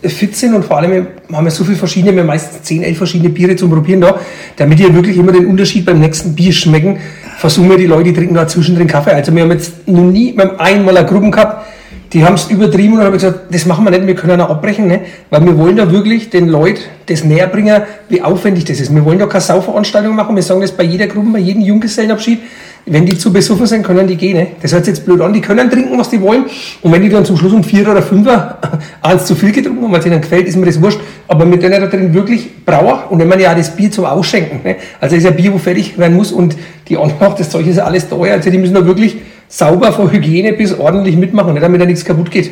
fit 0.02 0.36
sind. 0.36 0.54
Und 0.54 0.64
vor 0.64 0.76
allem 0.76 0.92
wir 0.92 1.06
haben 1.32 1.44
wir 1.44 1.50
so 1.50 1.64
viele 1.64 1.76
verschiedene, 1.76 2.12
wir 2.12 2.20
haben 2.20 2.28
meistens 2.28 2.62
10, 2.62 2.82
11 2.82 2.98
verschiedene 2.98 3.30
Biere 3.30 3.56
zum 3.56 3.70
Probieren 3.70 4.02
da, 4.02 4.20
damit 4.56 4.78
wir 4.78 4.94
wirklich 4.94 5.16
immer 5.16 5.32
den 5.32 5.46
Unterschied 5.46 5.84
beim 5.84 5.98
nächsten 5.98 6.34
Bier 6.34 6.52
schmecken. 6.52 6.98
Versuchen 7.38 7.70
wir 7.70 7.76
die 7.76 7.86
Leute, 7.86 8.04
die 8.04 8.12
trinken 8.12 8.34
da 8.34 8.46
zwischendrin 8.46 8.86
Kaffee. 8.86 9.12
Also 9.12 9.34
wir 9.34 9.42
haben 9.42 9.50
jetzt 9.50 9.88
noch 9.88 10.04
nie, 10.04 10.36
haben 10.36 10.60
einmal 10.60 10.96
eine 10.96 11.06
Gruppe 11.06 11.30
gehabt, 11.30 11.66
die 12.12 12.24
haben 12.24 12.34
es 12.34 12.50
übertrieben 12.50 12.94
und 12.94 13.00
haben 13.00 13.12
gesagt, 13.12 13.52
das 13.52 13.66
machen 13.66 13.84
wir 13.84 13.90
nicht, 13.90 14.06
wir 14.06 14.14
können 14.14 14.40
auch 14.40 14.50
abbrechen, 14.50 14.86
ne? 14.86 15.00
weil 15.30 15.44
wir 15.44 15.58
wollen 15.58 15.76
da 15.76 15.90
wirklich 15.90 16.30
den 16.30 16.48
Leuten 16.48 16.80
das 17.06 17.24
näher 17.24 17.46
bringen, 17.48 17.82
wie 18.08 18.22
aufwendig 18.22 18.64
das 18.64 18.80
ist. 18.80 18.94
Wir 18.94 19.04
wollen 19.04 19.18
da 19.18 19.26
keine 19.26 19.40
Sauveranstaltung 19.40 20.14
machen, 20.14 20.36
wir 20.36 20.42
sagen 20.42 20.60
das 20.60 20.72
bei 20.72 20.84
jeder 20.84 21.06
Gruppe, 21.06 21.30
bei 21.32 21.38
jedem 21.38 21.62
Junggesellenabschied, 21.62 22.40
wenn 22.88 23.04
die 23.04 23.18
zu 23.18 23.32
besoffen 23.32 23.66
sind, 23.66 23.82
können 23.82 24.06
die 24.06 24.14
gehen. 24.14 24.36
Ne? 24.36 24.46
Das 24.62 24.72
hört 24.72 24.84
sich 24.84 24.94
jetzt 24.94 25.04
blöd 25.04 25.20
an, 25.20 25.32
die 25.32 25.40
können 25.40 25.68
trinken, 25.68 25.98
was 25.98 26.08
die 26.08 26.20
wollen 26.20 26.44
und 26.82 26.92
wenn 26.92 27.02
die 27.02 27.08
dann 27.08 27.24
zum 27.24 27.36
Schluss 27.36 27.52
um 27.52 27.64
vier 27.64 27.88
oder 27.88 28.00
fünfer 28.00 28.58
eins 29.02 29.26
zu 29.26 29.34
viel 29.34 29.50
getrunken 29.50 29.82
haben, 29.82 29.92
weil 29.92 30.00
es 30.00 30.06
ihnen 30.06 30.20
gefällt, 30.20 30.46
ist 30.46 30.56
mir 30.56 30.66
das 30.66 30.80
wurscht, 30.80 31.00
aber 31.26 31.50
wir 31.50 31.58
können 31.58 31.80
da 31.80 31.86
drin 31.88 32.14
wirklich 32.14 32.64
Brauer 32.64 33.06
und 33.10 33.18
wenn 33.18 33.28
man 33.28 33.40
ja 33.40 33.52
das 33.54 33.74
Bier 33.74 33.90
zum 33.90 34.04
Ausschenken, 34.04 34.60
ne? 34.62 34.76
also 35.00 35.16
ist 35.16 35.24
ja 35.24 35.32
Bier, 35.32 35.52
wo 35.52 35.58
fertig 35.58 35.98
werden 35.98 36.16
muss 36.16 36.30
und 36.30 36.56
die 36.88 36.96
Anlage, 36.96 37.34
das 37.38 37.50
Zeug 37.50 37.66
ist 37.66 37.78
ja 37.78 37.84
alles 37.84 38.08
teuer, 38.08 38.34
also 38.34 38.48
die 38.48 38.58
müssen 38.58 38.74
da 38.74 38.86
wirklich 38.86 39.16
sauber 39.48 39.92
von 39.92 40.10
Hygiene 40.10 40.52
bis 40.52 40.78
ordentlich 40.78 41.16
mitmachen, 41.16 41.54
damit 41.60 41.80
da 41.80 41.86
nichts 41.86 42.04
kaputt 42.04 42.30
geht. 42.30 42.50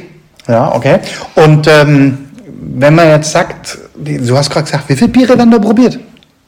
Ja, 0.49 0.75
okay. 0.75 0.99
Und 1.35 1.67
ähm, 1.67 2.19
wenn 2.77 2.95
man 2.95 3.09
jetzt 3.09 3.33
sagt, 3.33 3.79
du 3.95 4.37
hast 4.37 4.51
gerade 4.51 4.65
gesagt, 4.65 4.89
wie 4.89 4.97
viele 4.97 5.11
Biere 5.11 5.39
werden 5.39 5.51
da 5.51 5.59
probiert? 5.59 5.99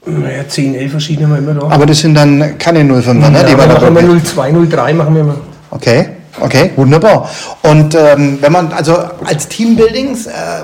Naja, 0.07 0.47
10, 0.47 0.75
11 0.75 0.91
verschiedene 0.91 1.27
haben 1.27 1.47
wir 1.47 1.53
immer 1.53 1.61
da. 1.61 1.69
Aber 1.69 1.87
das 1.87 1.99
sind 1.99 2.15
dann 2.15 2.59
keine 2.59 2.81
05er, 2.81 3.13
ne, 3.15 3.31
ja, 3.33 3.43
die 3.43 3.57
wir 3.57 3.67
da 3.67 3.75
machen 3.75 3.95
wir 3.95 4.03
probiert. 4.03 4.27
02, 4.27 4.53
03 4.71 4.93
machen 4.93 5.15
wir 5.15 5.21
immer. 5.23 5.37
Okay, 5.71 6.09
okay, 6.41 6.71
wunderbar. 6.77 7.29
Und 7.63 7.95
ähm, 7.97 8.39
wenn 8.41 8.53
man, 8.53 8.73
also 8.73 8.97
als 9.25 9.49
Teambuilding, 9.49 10.15
äh, 10.15 10.19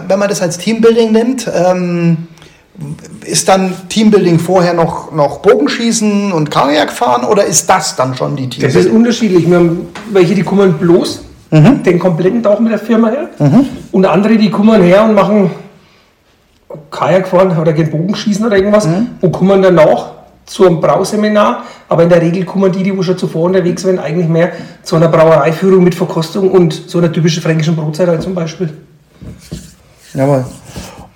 wenn 0.06 0.18
man 0.18 0.28
das 0.28 0.40
als 0.42 0.58
Teambuilding 0.58 1.10
nimmt, 1.10 1.50
ähm, 1.52 2.28
ist 3.24 3.48
dann 3.48 3.74
Teambuilding 3.88 4.38
vorher 4.38 4.72
noch, 4.74 5.12
noch 5.12 5.40
Bogenschießen 5.40 6.32
und 6.32 6.50
Kajak 6.50 6.90
fahren 6.90 7.24
oder 7.24 7.44
ist 7.44 7.68
das 7.68 7.96
dann 7.96 8.14
schon 8.16 8.36
die 8.36 8.48
Das 8.48 8.54
ist 8.54 8.60
Teambuilding? 8.72 8.96
unterschiedlich. 8.96 9.48
Wir 9.48 9.56
haben 9.56 9.86
welche, 10.10 10.34
die 10.34 10.42
kommen 10.42 10.74
bloß 10.74 11.24
den 11.50 11.98
kompletten 11.98 12.42
Tag 12.42 12.60
mit 12.60 12.72
der 12.72 12.78
Firma 12.78 13.10
her. 13.10 13.28
Und 13.92 14.06
andere, 14.06 14.36
die 14.38 14.50
kommen 14.50 14.82
her 14.82 15.04
und 15.04 15.14
machen 15.14 15.50
Kajak 16.90 17.28
fahren 17.28 17.56
oder 17.58 17.74
gehen 17.74 17.90
Bogenschießen 17.90 18.46
oder 18.46 18.56
irgendwas 18.56 18.88
und 19.20 19.32
kommen 19.32 19.60
danach 19.60 20.12
zu 20.46 20.66
einem 20.66 20.80
Brauseminar. 20.80 21.64
Aber 21.90 22.04
in 22.04 22.08
der 22.08 22.22
Regel 22.22 22.46
kommen 22.46 22.72
die, 22.72 22.82
die 22.82 23.02
schon 23.02 23.18
zuvor 23.18 23.44
unterwegs 23.44 23.82
sind, 23.82 23.98
eigentlich 23.98 24.28
mehr 24.28 24.52
zu 24.82 24.96
einer 24.96 25.08
Brauereiführung 25.08 25.84
mit 25.84 25.94
Verkostung 25.94 26.50
und 26.50 26.72
so 26.86 26.98
einer 26.98 27.12
typischen 27.12 27.42
fränkischen 27.42 27.76
Brotzeit 27.76 28.08
halt 28.08 28.22
zum 28.22 28.34
Beispiel. 28.34 28.70
Jawohl. 30.14 30.46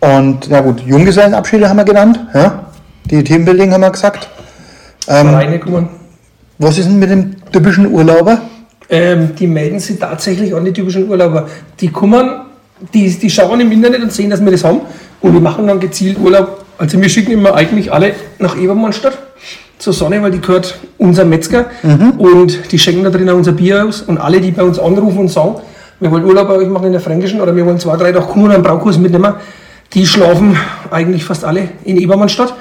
Und 0.07 0.47
ja 0.47 0.61
gut, 0.61 0.83
Junggesellenabschiede 0.87 1.69
haben 1.69 1.79
wir 1.79 1.85
genannt, 1.85 2.21
ja? 2.33 2.67
Die 3.11 3.25
Teambuilding 3.25 3.73
haben 3.73 3.81
wir 3.81 3.91
gesagt. 3.91 4.29
Ähm, 5.09 5.31
Vereine 5.31 5.59
kommen. 5.59 5.89
was 6.59 6.79
ist 6.79 6.89
denn 6.89 6.99
mit 7.01 7.11
dem 7.11 7.35
typischen 7.51 7.93
Urlauber? 7.93 8.41
Ähm, 8.89 9.35
die 9.37 9.49
melden 9.49 9.81
sich 9.81 9.99
tatsächlich 9.99 10.55
an 10.55 10.65
die 10.65 10.73
typischen 10.73 11.09
Urlauber. 11.09 11.49
Die 11.81 11.89
kommen, 11.89 12.43
die, 12.95 13.11
die 13.11 13.31
schauen 13.31 13.61
im 13.61 13.73
Internet 13.73 14.03
und 14.03 14.13
sehen, 14.13 14.31
dass 14.31 14.45
wir 14.45 14.53
das 14.53 14.63
haben 14.63 14.83
und 15.21 15.33
die 15.33 15.41
machen 15.41 15.67
dann 15.67 15.81
gezielt 15.81 16.19
Urlaub. 16.21 16.65
Also 16.79 17.01
wir 17.01 17.09
schicken 17.09 17.33
immer 17.33 17.55
eigentlich 17.55 17.93
alle 17.93 18.13
nach 18.39 18.57
Ebermannstadt 18.57 19.19
zur 19.79 19.93
Sonne, 19.93 20.23
weil 20.23 20.31
die 20.31 20.41
gehört 20.41 20.79
unser 20.99 21.25
Metzger 21.25 21.67
und 22.19 22.73
die 22.73 22.79
schenken 22.79 23.03
da 23.03 23.11
drin 23.11 23.29
auch 23.29 23.35
unser 23.35 23.53
Bier 23.53 23.85
aus 23.85 24.03
und 24.03 24.19
alle, 24.19 24.41
die 24.41 24.53
bei 24.53 24.63
uns 24.63 24.79
anrufen 24.79 25.19
und 25.19 25.29
sagen, 25.29 25.57
wir 25.99 26.11
wollen 26.11 26.25
Urlaub 26.25 26.49
bei 26.49 26.55
euch 26.55 26.69
machen 26.69 26.87
in 26.87 26.93
der 26.93 27.01
Fränkischen 27.01 27.41
oder 27.41 27.57
wir 27.57 27.65
wollen 27.67 27.81
zwei, 27.81 27.97
drei 27.97 28.13
Tage 28.13 28.27
kommen 28.27 28.45
und 28.45 28.53
einen 28.53 28.63
Braukurs 28.63 28.99
mitnehmen, 28.99 29.35
die 29.95 30.07
schlafen 30.07 30.57
eigentlich 30.91 31.25
fast 31.25 31.45
alle 31.45 31.69
in 31.85 31.97
Ebermannstadt. 31.97 32.55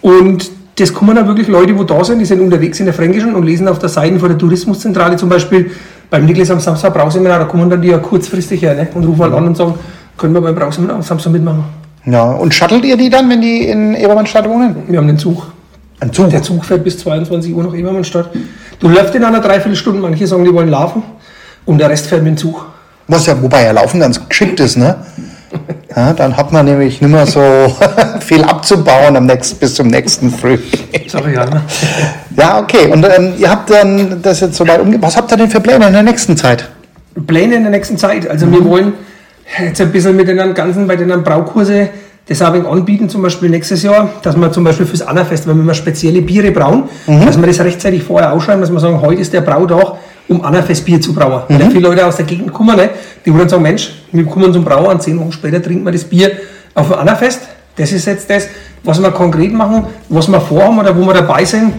Und 0.00 0.50
das 0.76 0.92
kommen 0.92 1.14
dann 1.14 1.26
wirklich 1.26 1.48
Leute, 1.48 1.78
wo 1.78 1.84
da 1.84 2.02
sind, 2.04 2.18
die 2.18 2.24
sind 2.24 2.40
unterwegs 2.40 2.80
in 2.80 2.86
der 2.86 2.94
Fränkischen 2.94 3.34
und 3.34 3.44
lesen 3.44 3.68
auf 3.68 3.78
der 3.78 3.88
Seite 3.88 4.18
von 4.18 4.28
der 4.28 4.38
Tourismuszentrale 4.38 5.16
zum 5.16 5.28
Beispiel 5.28 5.70
beim 6.10 6.26
Niklas 6.26 6.50
am 6.50 6.60
Samstag 6.60 6.92
Brauseminar, 6.92 7.38
da 7.38 7.44
kommen 7.46 7.70
dann 7.70 7.80
die 7.80 7.88
ja 7.88 7.98
kurzfristig 7.98 8.60
her 8.62 8.74
ne? 8.74 8.88
und 8.94 9.04
rufen 9.04 9.22
halt 9.22 9.32
an 9.32 9.46
und 9.46 9.56
sagen, 9.56 9.74
können 10.16 10.34
wir 10.34 10.40
beim 10.40 10.54
Brauseminar 10.54 10.96
am 10.96 11.02
Samstag 11.02 11.32
mitmachen. 11.32 11.64
Ja, 12.04 12.24
und 12.24 12.52
shuttelt 12.52 12.84
ihr 12.84 12.96
die 12.96 13.08
dann, 13.08 13.30
wenn 13.30 13.40
die 13.40 13.66
in 13.66 13.94
Ebermannstadt 13.94 14.48
wohnen? 14.48 14.76
Wir 14.88 14.98
haben 14.98 15.06
den 15.06 15.18
Zug. 15.18 15.52
Ein 16.00 16.12
Zug? 16.12 16.30
Der 16.30 16.42
Zug 16.42 16.64
fährt 16.64 16.84
bis 16.84 16.98
22 16.98 17.54
Uhr 17.54 17.62
nach 17.62 17.74
Ebermannstadt. 17.74 18.30
Du 18.80 18.88
läufst 18.88 19.14
in 19.14 19.24
einer 19.24 19.40
Dreiviertelstunde, 19.40 20.00
manche 20.00 20.26
sagen, 20.26 20.44
die 20.44 20.52
wollen 20.52 20.68
laufen 20.68 21.02
und 21.64 21.78
der 21.78 21.88
Rest 21.88 22.08
fährt 22.08 22.22
mit 22.22 22.32
dem 22.32 22.36
Zug. 22.36 22.66
Was 23.08 23.26
ja, 23.26 23.40
wobei 23.40 23.64
ja 23.64 23.72
Laufen 23.72 24.00
ganz 24.00 24.20
geschickt 24.28 24.58
ist, 24.60 24.76
ne? 24.76 24.96
Ja, 25.94 26.12
dann 26.12 26.36
hat 26.36 26.52
man 26.52 26.64
nämlich 26.64 27.00
nicht 27.00 27.10
mehr 27.10 27.26
so 27.26 27.40
viel 28.20 28.42
abzubauen 28.44 29.16
am 29.16 29.26
nächsten, 29.26 29.58
bis 29.58 29.74
zum 29.74 29.88
nächsten 29.88 30.30
Früh. 30.30 30.58
Ich 30.92 31.12
ja, 31.12 31.44
ne? 31.44 31.62
Ja, 32.36 32.60
okay. 32.60 32.90
Und 32.90 33.04
ähm, 33.04 33.34
ihr 33.38 33.50
habt 33.50 33.70
dann 33.70 34.22
das 34.22 34.40
jetzt 34.40 34.56
soweit 34.56 34.80
umge... 34.80 35.00
Was 35.02 35.16
habt 35.16 35.30
ihr 35.30 35.36
denn 35.36 35.50
für 35.50 35.60
Pläne 35.60 35.86
in 35.86 35.92
der 35.92 36.02
nächsten 36.02 36.36
Zeit? 36.36 36.68
Pläne 37.26 37.56
in 37.56 37.62
der 37.62 37.70
nächsten 37.70 37.98
Zeit. 37.98 38.28
Also 38.28 38.50
wir 38.50 38.64
wollen 38.64 38.94
jetzt 39.60 39.80
ein 39.80 39.92
bisschen 39.92 40.16
mit 40.16 40.28
den 40.28 40.54
ganzen, 40.54 40.86
bei 40.86 40.96
den 40.96 41.22
Braukurse 41.22 41.90
das 42.26 42.40
wenig 42.52 42.66
anbieten, 42.66 43.08
zum 43.08 43.22
Beispiel 43.22 43.48
nächstes 43.48 43.82
Jahr, 43.82 44.08
dass 44.22 44.36
wir 44.36 44.52
zum 44.52 44.64
Beispiel 44.64 44.86
fürs 44.86 45.02
Annafest, 45.02 45.46
wenn 45.48 45.64
wir 45.64 45.74
spezielle 45.74 46.22
Biere 46.22 46.52
brauen, 46.52 46.84
dass 47.06 47.38
wir 47.38 47.46
das 47.46 47.60
rechtzeitig 47.60 48.04
vorher 48.04 48.32
ausschreiben, 48.32 48.60
dass 48.60 48.70
wir 48.70 48.78
sagen, 48.78 49.00
heute 49.00 49.20
ist 49.20 49.32
der 49.32 49.40
Brautag, 49.40 49.96
um 50.32 50.44
Annafest 50.44 50.84
Bier 50.84 51.00
zu 51.00 51.14
brauen. 51.14 51.42
Weil 51.48 51.60
ja 51.60 51.70
viele 51.70 51.88
Leute 51.88 52.06
aus 52.06 52.16
der 52.16 52.26
Gegend 52.26 52.52
kommen, 52.52 52.76
ne, 52.76 52.90
die 53.24 53.32
wollen 53.32 53.48
sagen, 53.48 53.62
Mensch, 53.62 53.92
wir 54.10 54.24
kommen 54.24 54.52
zum 54.52 54.64
Brauer 54.64 54.88
und 54.88 55.02
zehn 55.02 55.18
Wochen 55.18 55.32
später 55.32 55.62
trinken 55.62 55.84
wir 55.84 55.92
das 55.92 56.04
Bier 56.04 56.32
auf 56.74 56.88
dem 56.88 56.98
Annafest. 56.98 57.40
Das 57.76 57.92
ist 57.92 58.06
jetzt 58.06 58.28
das, 58.28 58.48
was 58.84 59.00
wir 59.00 59.10
konkret 59.10 59.52
machen, 59.52 59.84
was 60.08 60.28
wir 60.28 60.40
vorhaben 60.40 60.78
oder 60.78 60.96
wo 60.96 61.06
wir 61.06 61.14
dabei 61.14 61.44
sind, 61.44 61.74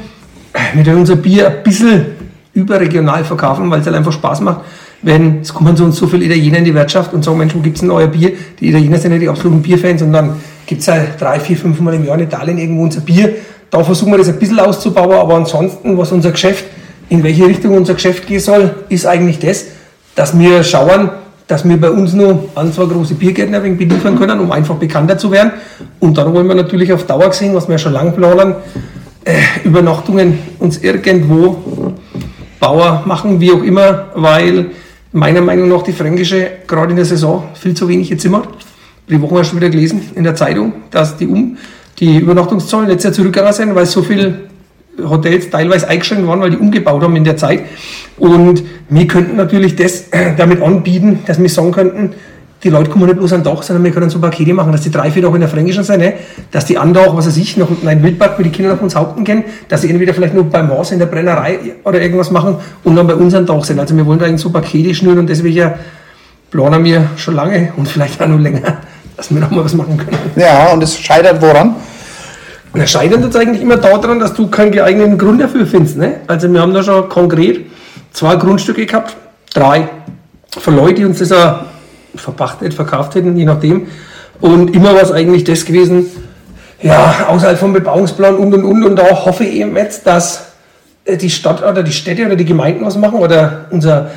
mit 0.74 0.88
unser 0.88 1.16
Bier 1.16 1.48
ein 1.48 1.64
bisschen 1.64 2.06
überregional 2.54 3.24
verkaufen, 3.24 3.70
weil 3.70 3.80
es 3.82 3.86
halt 3.86 3.96
einfach 3.96 4.12
Spaß 4.12 4.42
macht. 4.42 4.62
Wenn 5.02 5.42
es 5.42 5.54
kommen 5.54 5.76
zu 5.76 5.84
uns 5.84 5.98
so 5.98 6.08
viele 6.08 6.26
Italiener 6.26 6.60
in 6.60 6.66
die 6.66 6.74
Wirtschaft 6.74 7.14
und 7.14 7.24
sagen, 7.26 7.38
Mensch, 7.38 7.54
wo 7.54 7.60
gibt 7.60 7.76
es 7.76 7.82
denn 7.82 7.92
euer 7.92 8.08
Bier? 8.08 8.32
Die 8.60 8.70
Italiener 8.70 8.98
sind 8.98 9.12
ja 9.12 9.18
die 9.18 9.28
absoluten 9.28 9.62
Bierfans 9.62 10.02
und 10.02 10.14
dann 10.14 10.36
gibt 10.66 10.82
es 10.82 10.88
halt 10.88 11.20
drei, 11.20 11.40
vier, 11.40 11.58
fünf 11.58 11.80
Mal 11.82 11.96
im 11.96 12.06
Jahr 12.06 12.16
in 12.18 12.24
Italien 12.24 12.58
irgendwo 12.58 12.84
unser 12.84 13.02
Bier. 13.02 13.34
Da 13.70 13.84
versuchen 13.84 14.12
wir 14.12 14.20
das 14.20 14.30
ein 14.30 14.40
bisschen 14.40 14.60
auszubauen, 14.60 15.14
aber 15.14 15.36
ansonsten, 15.36 15.98
was 15.98 16.12
unser 16.12 16.32
Geschäft, 16.32 16.66
in 17.14 17.24
welche 17.24 17.46
Richtung 17.46 17.78
unser 17.78 17.94
Geschäft 17.94 18.26
gehen 18.26 18.40
soll, 18.40 18.74
ist 18.90 19.06
eigentlich 19.06 19.38
das, 19.38 19.66
dass 20.16 20.38
wir 20.38 20.64
schauen, 20.64 21.12
dass 21.46 21.64
wir 21.64 21.80
bei 21.80 21.92
uns 21.92 22.14
nur 22.14 22.50
an 22.56 22.74
zwei 22.74 22.86
große 22.86 23.14
Biergärten 23.14 23.54
ein 23.54 23.64
wenig 23.64 23.78
beliefern 23.78 24.18
können, 24.18 24.40
um 24.40 24.52
einfach 24.52 24.78
bekannter 24.78 25.16
zu 25.16 25.30
werden. 25.30 25.52
Und 26.00 26.18
dann 26.18 26.34
wollen 26.34 26.48
wir 26.48 26.56
natürlich 26.56 26.92
auf 26.92 27.06
Dauer 27.06 27.30
gesehen, 27.30 27.54
was 27.54 27.70
wir 27.70 27.78
schon 27.78 27.94
lange 27.94 28.14
planen, 28.14 28.56
äh, 29.26 29.36
Übernachtungen 29.64 30.40
uns 30.58 30.80
irgendwo 30.80 31.94
Bauer 32.60 33.04
machen, 33.06 33.40
wie 33.40 33.52
auch 33.52 33.62
immer, 33.62 34.08
weil 34.16 34.72
meiner 35.12 35.42
Meinung 35.42 35.70
nach 35.70 35.84
die 35.84 35.94
Fränkische 35.94 36.48
gerade 36.66 36.90
in 36.90 36.96
der 36.96 37.06
Saison 37.06 37.44
viel 37.54 37.76
zu 37.76 37.88
wenig 37.88 38.20
Zimmer. 38.20 38.42
Die 39.08 39.22
Woche 39.22 39.38
hast 39.38 39.52
du 39.52 39.58
wieder 39.58 39.70
gelesen 39.70 40.02
in 40.16 40.24
der 40.24 40.34
Zeitung, 40.34 40.74
dass 40.90 41.16
die, 41.16 41.28
um, 41.28 41.58
die 42.00 42.18
Übernachtungszahlen 42.18 42.88
letztes 42.88 43.04
Jahr 43.04 43.14
zurückgegangen 43.14 43.54
sind, 43.54 43.76
weil 43.76 43.86
so 43.86 44.02
viele 44.02 44.53
Hotels 45.02 45.50
teilweise 45.50 45.88
eingeschränkt 45.88 46.28
waren, 46.28 46.42
weil 46.42 46.52
die 46.52 46.58
umgebaut 46.58 47.02
haben 47.02 47.16
in 47.16 47.24
der 47.24 47.38
Zeit. 47.38 47.62
Und 48.18 48.64
wir 48.90 49.08
könnten 49.08 49.36
natürlich 49.36 49.76
das 49.76 50.06
damit 50.38 50.62
anbieten, 50.62 51.20
dass 51.26 51.42
wir 51.42 51.50
sagen 51.50 51.72
könnten, 51.72 52.12
die 52.64 52.70
Leute 52.70 52.90
kommen 52.90 53.06
nicht 53.06 53.18
bloß 53.18 53.34
an 53.34 53.44
Dach, 53.44 53.62
sondern 53.62 53.84
wir 53.84 53.92
können 53.92 54.10
so 54.10 54.20
Pakete 54.20 54.54
machen, 54.54 54.72
dass 54.72 54.82
die 54.82 54.92
drei, 54.92 55.12
vier 55.12 55.22
Tage 55.22 55.36
in 55.36 55.42
der 55.42 55.50
Fränkischen 55.50 55.84
sind, 55.84 56.00
ne? 56.00 56.14
dass 56.52 56.66
die 56.66 56.78
anderen 56.78 57.10
auch, 57.10 57.18
was 57.18 57.28
weiß 57.28 57.36
ich, 57.36 57.58
noch 57.58 57.68
einen 57.86 58.02
Wildpark, 58.02 58.40
wo 58.40 58.44
die 58.44 58.52
Kinder 58.52 58.74
noch 58.74 58.82
uns 58.82 58.96
Haupten 58.96 59.26
kennen, 59.26 59.44
dass 59.68 59.82
sie 59.82 59.90
entweder 59.90 60.14
vielleicht 60.14 60.34
nur 60.34 60.46
beim 60.46 60.70
Haus 60.70 60.92
in 60.92 61.00
der 61.00 61.08
Brennerei 61.08 61.60
oder 61.84 62.02
irgendwas 62.02 62.32
machen 62.32 62.56
und 62.86 62.96
dann 62.96 63.06
bei 63.06 63.16
uns 63.16 63.34
an 63.34 63.46
Dach 63.46 63.64
sind. 63.66 63.80
Also 63.80 63.98
wir 63.98 64.06
wollen 64.06 64.20
da 64.20 64.38
so 64.38 64.50
Pakete 64.50 64.96
schnüren 64.96 65.20
und 65.20 65.28
deswegen 65.28 65.74
planen 66.52 66.86
wir 66.86 67.10
schon 67.18 67.36
lange 67.36 67.74
und 67.76 67.88
vielleicht 67.90 68.22
auch 68.22 68.28
noch 68.28 68.40
länger, 68.40 68.62
dass 69.18 69.34
wir 69.34 69.42
noch 69.42 69.52
mal 69.52 69.66
was 69.66 69.74
machen 69.74 69.98
können. 69.98 70.18
Ja, 70.38 70.72
und 70.72 70.82
es 70.82 70.98
scheitert 70.98 71.42
woran? 71.42 71.76
Und 72.74 72.90
scheitert 72.90 73.24
jetzt 73.24 73.38
eigentlich 73.38 73.62
immer 73.62 73.78
daran, 73.78 74.20
dass 74.20 74.34
du 74.34 74.48
keinen 74.48 74.72
geeigneten 74.72 75.18
Grund 75.18 75.40
dafür 75.40 75.68
findest. 75.68 75.98
Ne? 75.98 76.22
Also 76.26 76.52
wir 76.52 76.60
haben 76.60 76.74
da 76.74 76.82
schon 76.82 77.08
konkret 77.08 77.68
zwei 78.12 78.36
Grundstücke 78.36 78.86
gehabt, 78.88 79.16
drei, 79.54 79.90
von 80.50 80.76
Leuten, 80.76 80.96
die 80.96 81.06
uns 81.06 81.20
das 81.20 81.32
auch 81.32 81.66
verpachtet, 82.16 82.74
verkauft 82.74 83.16
hätten, 83.16 83.38
je 83.38 83.46
nachdem. 83.46 83.88
Und 84.42 84.76
immer 84.76 84.96
war 84.96 85.02
es 85.02 85.12
eigentlich 85.12 85.44
das 85.44 85.66
gewesen, 85.66 86.08
ja, 86.82 87.28
außerhalb 87.30 87.58
vom 87.58 87.74
Bebauungsplan 87.74 88.36
und 88.36 88.54
und 88.54 88.64
und. 88.64 88.84
Und 88.84 88.96
da 88.98 89.26
hoffe 89.26 89.46
ich 89.46 89.56
eben 89.56 89.76
jetzt, 89.78 90.06
dass 90.06 90.54
äh, 91.06 91.16
die 91.16 91.30
Stadt 91.30 91.64
oder 91.64 91.84
die 91.84 91.92
Städte 91.92 92.26
oder 92.26 92.36
die 92.36 92.46
Gemeinden 92.46 92.86
was 92.86 92.98
machen 92.98 93.20
oder 93.20 93.66
unser 93.72 94.12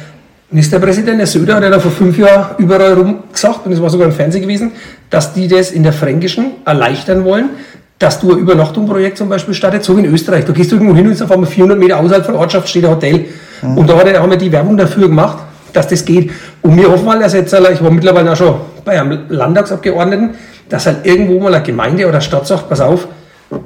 Ministerpräsident, 0.51 1.19
der 1.19 1.27
Söder, 1.27 1.57
hat 1.57 1.63
ja 1.63 1.71
da 1.71 1.81
vor 1.81 1.91
fünf 1.91 2.19
Jahren 2.19 2.57
überall 2.59 2.95
rum 2.95 3.25
gesagt, 3.33 3.67
und 3.67 3.73
es 3.73 3.83
war 3.83 3.91
sogar 3.91 4.07
im 4.07 4.13
Fernsehen 4.13 4.43
gewesen, 4.43 4.73
dass 5.11 5.33
die 5.33 5.49
das 5.49 5.71
in 5.73 5.83
der 5.83 5.93
Fränkischen 5.93 6.53
erleichtern 6.65 7.25
wollen, 7.25 7.51
dass 7.99 8.21
du 8.21 8.33
ein 8.33 8.39
Übernachtungsprojekt 8.39 9.17
zum 9.17 9.29
Beispiel 9.29 9.55
startet, 9.55 9.85
so 9.85 9.97
wie 9.97 10.05
in 10.05 10.13
Österreich. 10.13 10.45
Da 10.45 10.53
gehst 10.53 10.71
du 10.71 10.77
irgendwo 10.77 10.95
hin 10.95 11.09
und 11.09 11.23
auf 11.23 11.31
einmal 11.31 11.49
400 11.49 11.79
Meter 11.79 11.99
außerhalb 11.99 12.25
von 12.25 12.35
der 12.35 12.41
Ortschaft 12.41 12.69
steht 12.69 12.85
ein 12.85 12.91
Hotel. 12.91 13.27
Mhm. 13.63 13.79
Und 13.79 13.89
da 13.89 13.99
haben 13.99 14.31
wir 14.31 14.37
die 14.37 14.53
Werbung 14.53 14.77
dafür 14.77 15.09
gemacht, 15.09 15.39
dass 15.73 15.89
das 15.89 16.05
geht. 16.05 16.31
Und 16.63 16.77
wir 16.77 16.91
hoffen 16.91 17.07
mal, 17.07 17.19
dass 17.19 17.33
jetzt, 17.33 17.53
ich 17.53 17.83
war 17.83 17.91
mittlerweile 17.91 18.33
auch 18.33 18.37
schon 18.37 18.55
bei 18.85 19.01
einem 19.01 19.21
Landtagsabgeordneten, 19.29 20.31
dass 20.69 20.87
halt 20.87 21.07
irgendwo 21.07 21.41
mal 21.41 21.55
eine 21.55 21.65
Gemeinde 21.65 22.07
oder 22.07 22.21
Stadt 22.21 22.47
sagt, 22.47 22.69
pass 22.69 22.81
auf, 22.81 23.09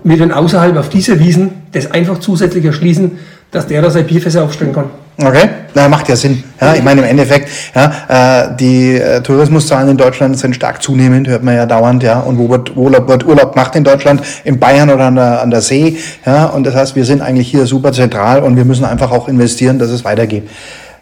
wir 0.04 0.16
dann 0.18 0.30
außerhalb 0.30 0.76
auf 0.76 0.88
diese 0.88 1.18
Wiesen 1.18 1.62
das 1.72 1.90
einfach 1.90 2.18
zusätzlich 2.18 2.64
erschließen, 2.64 3.18
dass 3.50 3.66
der 3.66 3.82
da 3.82 3.90
sein 3.90 4.06
Bierfässer 4.06 4.44
aufstellen 4.44 4.72
kann. 4.72 4.90
Okay, 5.22 5.50
na, 5.74 5.86
macht 5.88 6.08
ja 6.08 6.16
Sinn. 6.16 6.42
Ja, 6.60 6.74
ich 6.74 6.82
meine, 6.82 7.02
im 7.02 7.06
Endeffekt, 7.06 7.50
ja, 7.74 8.46
äh, 8.48 8.56
die 8.56 8.96
äh, 8.96 9.20
Tourismuszahlen 9.20 9.90
in 9.90 9.96
Deutschland 9.98 10.38
sind 10.38 10.54
stark 10.54 10.82
zunehmend, 10.82 11.28
hört 11.28 11.42
man 11.42 11.56
ja 11.56 11.66
dauernd, 11.66 12.02
ja. 12.02 12.20
Und 12.20 12.38
wo 12.38 12.48
wird 12.48 12.74
Urlaub, 12.74 13.06
wird 13.06 13.26
Urlaub 13.26 13.52
gemacht 13.52 13.76
in 13.76 13.84
Deutschland? 13.84 14.22
In 14.44 14.58
Bayern 14.58 14.88
oder 14.88 15.04
an 15.04 15.16
der, 15.16 15.42
an 15.42 15.50
der 15.50 15.60
See, 15.60 15.98
ja. 16.24 16.46
Und 16.46 16.64
das 16.64 16.74
heißt, 16.74 16.96
wir 16.96 17.04
sind 17.04 17.20
eigentlich 17.20 17.50
hier 17.50 17.66
super 17.66 17.92
zentral 17.92 18.42
und 18.42 18.56
wir 18.56 18.64
müssen 18.64 18.86
einfach 18.86 19.10
auch 19.10 19.28
investieren, 19.28 19.78
dass 19.78 19.90
es 19.90 20.04
weitergeht. 20.04 20.48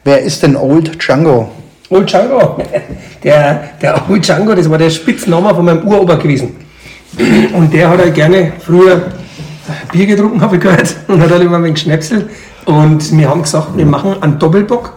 Wer 0.03 0.21
ist 0.21 0.43
denn 0.43 0.57
Old 0.57 1.01
Django? 1.01 1.51
Old 1.91 2.11
Django? 2.11 2.57
Der, 3.25 3.71
der 3.83 4.09
Old 4.09 4.25
Django, 4.25 4.55
das 4.55 4.71
war 4.71 4.79
der 4.79 4.91
Spitzname 4.91 5.53
von 5.53 5.65
meinem 5.65 5.85
Uropa 5.89 6.15
gewesen. 6.15 6.55
Und 7.53 7.73
der 7.73 7.91
hat 7.91 7.99
halt 7.99 8.15
gerne 8.15 8.53
früher 8.65 9.07
Bier 9.93 10.07
getrunken, 10.07 10.41
habe 10.41 10.57
ich 10.57 10.63
gehört, 10.63 10.97
und 11.09 11.23
hat 11.23 11.31
halt 11.31 11.43
immer 11.43 11.57
ein 11.57 11.65
wenig 11.65 11.81
Schnäpsel. 11.81 12.29
Und 12.65 13.17
wir 13.17 13.29
haben 13.29 13.43
gesagt, 13.43 13.77
wir 13.77 13.87
machen 13.87 14.17
einen 14.21 14.39
Doppelbock, 14.39 14.93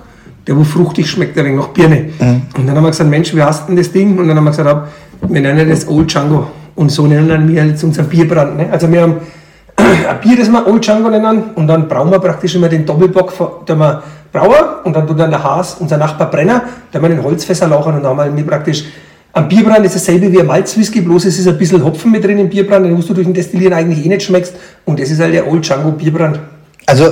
der 0.47 0.57
wo 0.57 0.63
fruchtig 0.63 1.09
schmeckt, 1.09 1.35
der 1.35 1.43
nach 1.43 1.69
Birne. 1.69 2.09
Mhm. 2.19 2.41
Und 2.57 2.67
dann 2.67 2.75
haben 2.75 2.83
wir 2.83 2.91
gesagt, 2.91 3.09
Mensch, 3.09 3.33
wie 3.35 3.41
hast 3.41 3.67
denn 3.67 3.75
das 3.75 3.91
Ding? 3.91 4.17
Und 4.17 4.27
dann 4.27 4.37
haben 4.37 4.43
wir 4.43 4.51
gesagt, 4.51 4.87
wir 5.27 5.41
nennen 5.41 5.69
das 5.69 5.87
Old 5.87 6.11
Django. 6.11 6.47
Und 6.75 6.91
so 6.91 7.05
nennen 7.05 7.47
wir 7.47 7.65
jetzt 7.65 7.83
unser 7.83 8.03
Bierbrand. 8.03 8.57
Ne? 8.57 8.67
Also 8.71 8.91
wir 8.91 9.01
haben 9.01 9.15
ein 9.77 10.19
Bier, 10.21 10.37
das 10.37 10.49
wir 10.49 10.67
Old 10.67 10.85
Django 10.85 11.09
nennen, 11.09 11.43
und 11.55 11.67
dann 11.67 11.87
brauchen 11.87 12.11
wir 12.11 12.19
praktisch 12.19 12.55
immer 12.55 12.69
den 12.69 12.85
Doppelbock, 12.85 13.65
der 13.67 13.75
wir 13.75 14.03
Brauer 14.31 14.79
und 14.85 14.95
dann 14.95 15.05
tut 15.05 15.19
dann 15.19 15.29
der 15.29 15.43
Haas, 15.43 15.75
unser 15.79 15.97
Nachbar 15.97 16.31
Brenner, 16.31 16.63
der 16.93 17.01
mal 17.01 17.11
in 17.11 17.21
Holzfässer 17.21 17.67
lauchen 17.67 17.95
und 17.95 18.03
dann 18.03 18.17
haben 18.17 18.37
wir 18.37 18.47
praktisch 18.47 18.85
am 19.33 19.47
Bierbrand 19.47 19.85
ist 19.85 19.95
dasselbe 19.95 20.31
wie 20.31 20.39
ein 20.39 20.45
Malzwhisky, 20.45 21.01
bloß 21.01 21.25
es 21.25 21.39
ist 21.39 21.47
ein 21.47 21.57
bisschen 21.57 21.83
Hopfen 21.83 22.11
mit 22.11 22.23
drin 22.23 22.37
im 22.37 22.49
Bierbrand, 22.49 22.85
den 22.85 22.93
musst 22.93 23.09
du 23.09 23.13
durch 23.13 23.25
den 23.25 23.33
Destillieren 23.33 23.73
eigentlich 23.73 24.05
eh 24.05 24.09
nicht 24.09 24.23
schmeckst. 24.23 24.53
Und 24.85 24.99
das 24.99 25.09
ist 25.09 25.19
halt 25.19 25.33
der 25.33 25.47
Old 25.47 25.65
Django 25.65 25.91
Bierbrand. 25.91 26.39
Also 26.85 27.11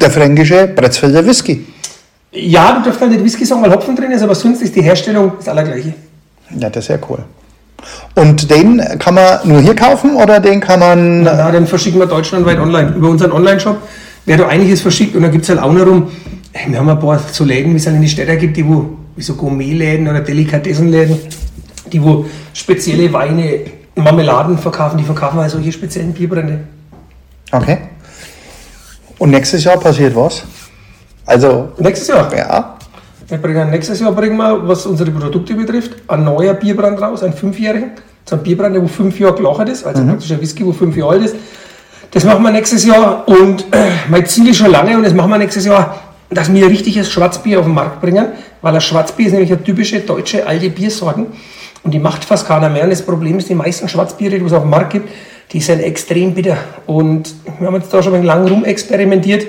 der 0.00 0.10
fränkische 0.10 0.68
Bretzfelder 0.68 1.24
Whisky. 1.24 1.66
Ja, 2.32 2.78
du 2.78 2.84
darfst 2.84 3.00
halt 3.00 3.12
nicht 3.12 3.24
Whisky 3.24 3.44
sagen, 3.44 3.62
weil 3.62 3.72
Hopfen 3.72 3.94
drin 3.94 4.10
ist, 4.10 4.22
aber 4.22 4.34
sonst 4.34 4.62
ist 4.62 4.74
die 4.74 4.82
Herstellung 4.82 5.32
das 5.38 5.48
allergleiche. 5.48 5.94
Ja, 6.58 6.68
das 6.70 6.84
ist 6.84 6.88
ja 6.88 6.98
cool. 7.08 7.18
Und 8.14 8.50
den 8.50 8.82
kann 8.98 9.14
man 9.14 9.40
nur 9.44 9.60
hier 9.60 9.74
kaufen 9.74 10.14
oder 10.16 10.40
den 10.40 10.60
kann 10.60 10.80
man. 10.80 11.22
Na, 11.22 11.50
den 11.50 11.66
verschicken 11.66 12.00
wir 12.00 12.06
deutschlandweit 12.06 12.58
online. 12.58 12.94
Über 12.96 13.08
unseren 13.08 13.32
Online-Shop 13.32 13.76
wer 14.24 14.36
da 14.36 14.48
einiges 14.48 14.80
verschickt 14.80 15.16
und 15.16 15.22
dann 15.22 15.32
gibt 15.32 15.44
es 15.44 15.50
halt 15.50 15.60
auch 15.60 15.72
noch 15.72 15.86
rum, 15.86 16.10
wir 16.66 16.78
haben 16.78 16.88
ein 16.88 16.98
paar 16.98 17.18
so 17.18 17.44
Läden, 17.44 17.72
wie 17.72 17.76
es 17.76 17.86
halt 17.86 17.96
in 17.96 18.02
die 18.02 18.08
Städte 18.08 18.36
gibt, 18.36 18.56
die 18.56 18.66
wo, 18.66 18.90
wie 19.16 19.22
so 19.22 19.34
Gourmetläden 19.34 20.08
oder 20.08 20.20
Delikatessenläden, 20.20 21.18
die 21.92 22.02
wo 22.02 22.26
spezielle 22.54 23.12
Weine, 23.12 23.60
Marmeladen 23.94 24.58
verkaufen, 24.58 24.96
die 24.96 25.04
verkaufen 25.04 25.38
halt 25.38 25.50
solche 25.50 25.72
speziellen 25.72 26.12
Bierbrände. 26.12 26.60
Okay. 27.50 27.78
Und 29.18 29.30
nächstes 29.30 29.64
Jahr 29.64 29.78
passiert 29.78 30.16
was? 30.16 30.44
Also. 31.26 31.68
Nächstes 31.78 32.08
Jahr? 32.08 32.34
Ja. 32.34 32.76
Wir 33.28 33.38
bringen, 33.38 33.70
nächstes 33.70 34.00
Jahr 34.00 34.12
bringen 34.12 34.36
wir, 34.36 34.66
was 34.66 34.84
unsere 34.86 35.10
Produkte 35.10 35.54
betrifft, 35.54 35.92
ein 36.08 36.24
neuer 36.24 36.54
Bierbrand 36.54 37.00
raus, 37.00 37.22
einen 37.22 37.34
fünfjährigen. 37.34 37.92
So 38.24 38.36
ein 38.36 38.42
Bierbrand, 38.42 38.74
der 38.74 38.82
wo 38.82 38.88
fünf 38.88 39.18
Jahre 39.18 39.34
gelachert 39.34 39.68
ist, 39.68 39.84
also 39.84 40.02
mhm. 40.02 40.08
praktisch 40.08 40.32
ein 40.32 40.40
Whisky, 40.40 40.64
wo 40.66 40.72
fünf 40.72 40.96
Jahre 40.96 41.12
alt 41.12 41.24
ist. 41.24 41.36
Das 42.10 42.24
machen 42.24 42.42
wir 42.42 42.50
nächstes 42.50 42.84
Jahr 42.84 43.26
und 43.26 43.64
äh, 43.72 43.90
mein 44.08 44.26
Ziel 44.26 44.48
ist 44.48 44.58
schon 44.58 44.70
lange 44.70 44.96
und 44.96 45.02
das 45.02 45.14
machen 45.14 45.30
wir 45.30 45.38
nächstes 45.38 45.64
Jahr, 45.64 45.98
dass 46.28 46.52
wir 46.52 46.64
ein 46.64 46.70
richtiges 46.70 47.10
Schwarzbier 47.10 47.58
auf 47.58 47.64
den 47.64 47.74
Markt 47.74 48.00
bringen, 48.00 48.26
weil 48.60 48.74
ein 48.74 48.80
Schwarzbier 48.80 49.26
ist 49.26 49.32
nämlich 49.32 49.50
eine 49.50 49.62
typische 49.64 50.00
deutsche 50.00 50.46
alte 50.46 50.68
Biersorten 50.68 51.28
Und 51.84 51.92
die 51.92 51.98
macht 51.98 52.24
fast 52.24 52.46
keiner 52.46 52.68
mehr. 52.68 52.84
Und 52.84 52.90
das 52.90 53.02
Problem 53.02 53.38
ist, 53.38 53.48
die 53.48 53.54
meisten 53.54 53.88
Schwarzbiere, 53.88 54.38
die 54.38 54.44
es 54.44 54.52
auf 54.52 54.62
dem 54.62 54.70
Markt 54.70 54.90
gibt, 54.90 55.08
die 55.52 55.60
sind 55.60 55.80
extrem 55.80 56.34
bitter. 56.34 56.56
Und 56.86 57.34
wir 57.58 57.66
haben 57.66 57.74
jetzt 57.74 57.92
da 57.92 58.02
schon 58.02 58.14
ein 58.14 58.22
lang 58.22 58.46
rum 58.48 58.64
experimentiert 58.64 59.46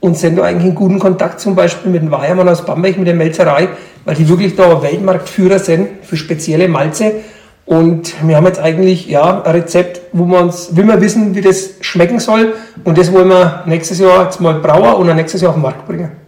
und 0.00 0.16
sind 0.16 0.36
da 0.36 0.42
eigentlich 0.42 0.70
in 0.70 0.74
guten 0.74 0.98
Kontakt 0.98 1.40
zum 1.40 1.54
Beispiel 1.54 1.90
mit 1.90 2.02
dem 2.02 2.10
Weiermann 2.10 2.48
aus 2.48 2.64
Bamberg, 2.64 2.98
mit 2.98 3.06
der 3.06 3.14
Melzerei, 3.14 3.68
weil 4.04 4.14
die 4.14 4.28
wirklich 4.28 4.56
da 4.56 4.82
Weltmarktführer 4.82 5.58
sind 5.58 5.88
für 6.02 6.16
spezielle 6.16 6.68
Malze. 6.68 7.12
Und 7.66 8.14
wir 8.26 8.36
haben 8.36 8.44
jetzt 8.44 8.60
eigentlich 8.60 9.06
ja, 9.06 9.42
ein 9.42 9.52
Rezept, 9.52 10.02
wo 10.12 10.26
wir 10.26 10.40
uns, 10.40 10.76
will 10.76 10.86
wir 10.86 11.00
wissen, 11.00 11.34
wie 11.34 11.40
das 11.40 11.70
schmecken 11.80 12.18
soll. 12.18 12.54
Und 12.84 12.98
das 12.98 13.12
wollen 13.12 13.28
wir 13.28 13.62
nächstes 13.66 13.98
Jahr 13.98 14.24
jetzt 14.24 14.40
mal 14.40 14.54
brauer 14.54 14.98
und 14.98 15.14
nächstes 15.14 15.40
Jahr 15.40 15.50
auf 15.50 15.56
den 15.56 15.62
Markt 15.62 15.86
bringen. 15.86 16.23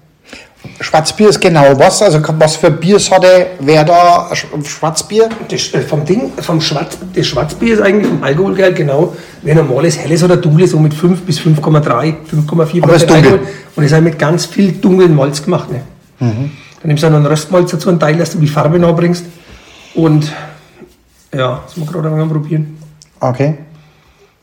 Schwarzbier 0.81 1.29
ist 1.29 1.40
genau 1.40 1.79
was? 1.79 2.02
Also 2.02 2.20
was 2.38 2.57
für 2.57 2.70
Biersorte 2.70 3.46
wäre 3.61 3.85
da 3.85 4.31
Schwarzbier? 4.35 5.29
Das, 5.48 5.74
äh, 5.74 5.81
vom 5.81 6.05
Ding, 6.05 6.33
vom 6.40 6.61
Schwarz, 6.61 6.98
das 7.14 7.26
Schwarzbier 7.26 7.74
ist 7.74 7.81
eigentlich 7.81 8.07
vom 8.07 8.22
Alkoholgehalt 8.22 8.76
genau 8.76 9.14
wie 9.42 9.50
ein 9.50 9.57
normales 9.57 9.98
helles 9.98 10.22
oder 10.22 10.37
dunkles, 10.37 10.70
so 10.70 10.79
mit 10.79 10.94
5 10.94 11.22
bis 11.22 11.38
5,3, 11.40 12.14
5,4 12.31 12.83
Aber 12.83 12.94
ist 12.94 13.09
dunkel. 13.09 13.33
Alkohol. 13.33 13.48
Und 13.76 13.85
es 13.85 13.90
ist 13.90 13.94
halt 13.94 14.05
mit 14.05 14.18
ganz 14.18 14.46
viel 14.46 14.72
dunklen 14.72 15.14
Malz 15.14 15.42
gemacht. 15.42 15.70
Ne? 15.70 15.83
Mhm. 16.20 16.50
Dann 16.81 16.88
nimmst 16.88 17.02
du 17.02 17.11
noch 17.11 17.16
einen 17.16 17.26
Röstmalz 17.26 17.70
dazu, 17.70 17.88
einen 17.88 18.00
Teil, 18.00 18.16
dass 18.16 18.31
du 18.33 18.38
die 18.38 18.46
Farbe 18.46 18.79
nachbringst. 18.79 19.24
Und 19.94 20.33
ja, 21.35 21.62
das 21.66 21.76
muss 21.76 21.88
wir 21.88 22.02
gerade 22.02 22.14
mal 22.14 22.26
probieren. 22.26 22.79
Okay. 23.20 23.59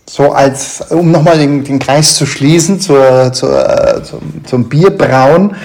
So 0.09 0.31
als, 0.31 0.81
um 0.91 1.11
nochmal 1.11 1.37
den, 1.37 1.63
den 1.63 1.79
Kreis 1.79 2.15
zu 2.15 2.25
schließen 2.25 2.79
zur, 2.79 3.31
zur, 3.31 3.97
äh, 3.97 4.03
zum, 4.03 4.45
zum 4.45 4.67
Bierbrauen. 4.67 5.55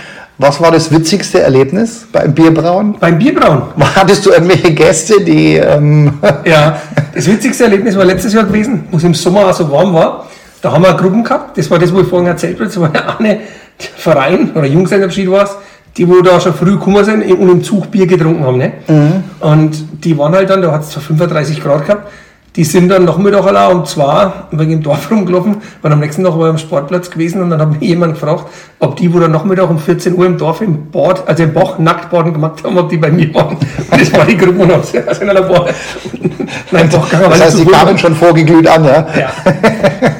Was 0.40 0.60
war 0.60 0.70
das 0.70 0.92
witzigste 0.92 1.40
Erlebnis 1.40 2.06
beim 2.12 2.32
Bierbrauen? 2.32 2.94
Beim 3.00 3.18
Bierbrauen? 3.18 3.62
Hattest 3.96 4.24
du 4.24 4.30
irgendwelche 4.30 4.72
Gäste, 4.72 5.20
die... 5.20 5.56
Ähm 5.56 6.12
ja, 6.44 6.80
das 7.12 7.26
witzigste 7.26 7.64
Erlebnis 7.64 7.96
war 7.96 8.04
letztes 8.04 8.32
Jahr 8.32 8.44
gewesen, 8.44 8.84
wo 8.92 8.98
es 8.98 9.04
im 9.04 9.14
Sommer 9.14 9.46
auch 9.46 9.52
so 9.52 9.68
warm 9.68 9.92
war. 9.92 10.28
Da 10.62 10.70
haben 10.70 10.82
wir 10.82 10.94
Gruppen 10.94 11.24
gehabt, 11.24 11.58
das 11.58 11.68
war 11.70 11.78
das, 11.80 11.92
wo 11.92 12.00
ich 12.00 12.06
vorhin 12.06 12.28
erzählt 12.28 12.54
habe, 12.54 12.66
das 12.66 12.80
war 12.80 12.94
ja 12.94 13.16
eine 13.18 13.40
Verein 13.96 14.52
oder 14.54 14.66
Jungsenderabschied 14.66 15.30
war 15.30 15.44
es, 15.44 15.56
die 15.96 16.08
wo 16.08 16.20
da 16.20 16.40
schon 16.40 16.54
früh 16.54 16.72
gekommen 16.72 17.04
sind 17.04 17.22
und 17.32 17.48
im 17.48 17.62
Zug 17.62 17.90
Bier 17.90 18.06
getrunken 18.06 18.44
haben. 18.44 18.58
Ne? 18.58 18.72
Mhm. 18.86 19.24
Und 19.40 20.04
die 20.04 20.16
waren 20.16 20.34
halt 20.34 20.50
dann, 20.50 20.62
da 20.62 20.72
hat 20.72 20.82
es 20.82 20.92
35 20.92 21.62
Grad 21.62 21.84
gehabt, 21.84 22.10
die 22.56 22.64
sind 22.64 22.88
dann 22.88 23.04
Nachmittag 23.04 23.46
allein 23.46 23.76
um 23.76 23.84
zwei 23.84 24.32
wegen 24.50 24.70
dem 24.70 24.82
Dorf 24.82 25.10
rumgelaufen, 25.10 25.58
waren 25.82 25.92
am 25.92 26.00
nächsten 26.00 26.24
Tag 26.24 26.36
war 26.38 26.48
am 26.48 26.58
Sportplatz 26.58 27.10
gewesen 27.10 27.42
und 27.42 27.50
dann 27.50 27.60
hat 27.60 27.70
mich 27.70 27.80
jemand 27.80 28.14
gefragt, 28.14 28.46
ob 28.80 28.96
die, 28.96 29.12
wo 29.12 29.18
dann 29.20 29.32
Nachmittag 29.32 29.70
um 29.70 29.78
14 29.78 30.16
Uhr 30.16 30.26
im 30.26 30.38
Dorf 30.38 30.60
im 30.60 30.90
Bad, 30.90 31.26
also 31.28 31.42
im 31.42 31.52
Bach 31.52 31.78
Nacktbaden 31.78 32.32
gemacht 32.32 32.64
haben, 32.64 32.76
ob 32.78 32.88
die 32.88 32.96
bei 32.96 33.10
mir 33.10 33.32
waren. 33.34 33.56
Das 33.90 34.12
war 34.12 34.24
die 34.24 34.36
Gruppe 34.36 34.62
und 34.62 34.72
also 34.72 35.22
in 35.22 35.30
einer 35.30 35.42
Bar. 35.42 35.66
Nein, 36.70 36.88
Bach 36.88 37.08
das 37.10 37.40
heißt, 37.40 37.58
die 37.58 37.64
kamen 37.64 37.98
schon 37.98 38.14
vorgeglüht 38.14 38.66
an, 38.66 38.84
ja? 38.84 39.06
Ja. 39.18 39.32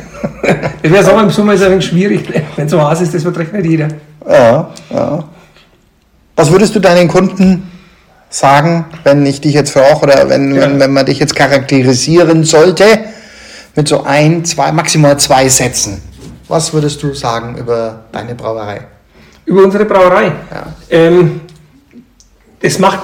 Ich 0.83 0.91
wäre 0.93 1.05
sagen, 1.05 1.21
im 1.21 1.31
Sommer 1.31 1.55
ist 1.55 1.63
ein 1.63 1.73
wenig 1.73 1.87
schwierig. 1.87 2.23
Wenn 2.57 2.65
es 2.67 2.71
so 2.71 2.83
heiß 2.83 3.01
ist, 3.03 3.13
das 3.13 3.23
verträgt 3.23 3.53
nicht 3.53 3.67
jeder. 3.67 3.89
Ja, 4.27 4.71
ja. 4.91 5.25
Was 6.37 6.51
würdest 6.51 6.75
du 6.75 6.81
deinen 6.81 7.09
Kunden 7.09 7.69
sagen, 8.31 8.87
wenn 9.05 9.25
ich 9.25 9.41
dich 9.41 9.55
jetzt 9.55 9.71
frage 9.71 10.01
oder 10.03 10.29
wenn, 10.29 10.55
ja. 10.55 10.63
wenn, 10.63 10.81
wenn 10.81 10.93
man 10.93 11.07
dich 11.07 11.19
jetzt 11.19 11.35
charakterisieren 11.35 12.45
sollte 12.45 12.85
mit 13.75 13.89
so 13.89 14.05
ein, 14.05 14.45
zwei, 14.45 14.73
maximal 14.73 15.19
zwei 15.19 15.49
Sätzen? 15.49 16.03
Was 16.49 16.73
würdest 16.73 17.03
du 17.03 17.15
sagen 17.15 17.57
über 17.59 18.05
deine 18.13 18.35
Brauerei? 18.35 18.81
Über 19.45 19.65
unsere 19.65 19.85
Brauerei? 19.85 20.33
Ja. 20.51 20.67
Ähm, 20.91 21.41
das 22.61 22.79
macht 22.79 23.01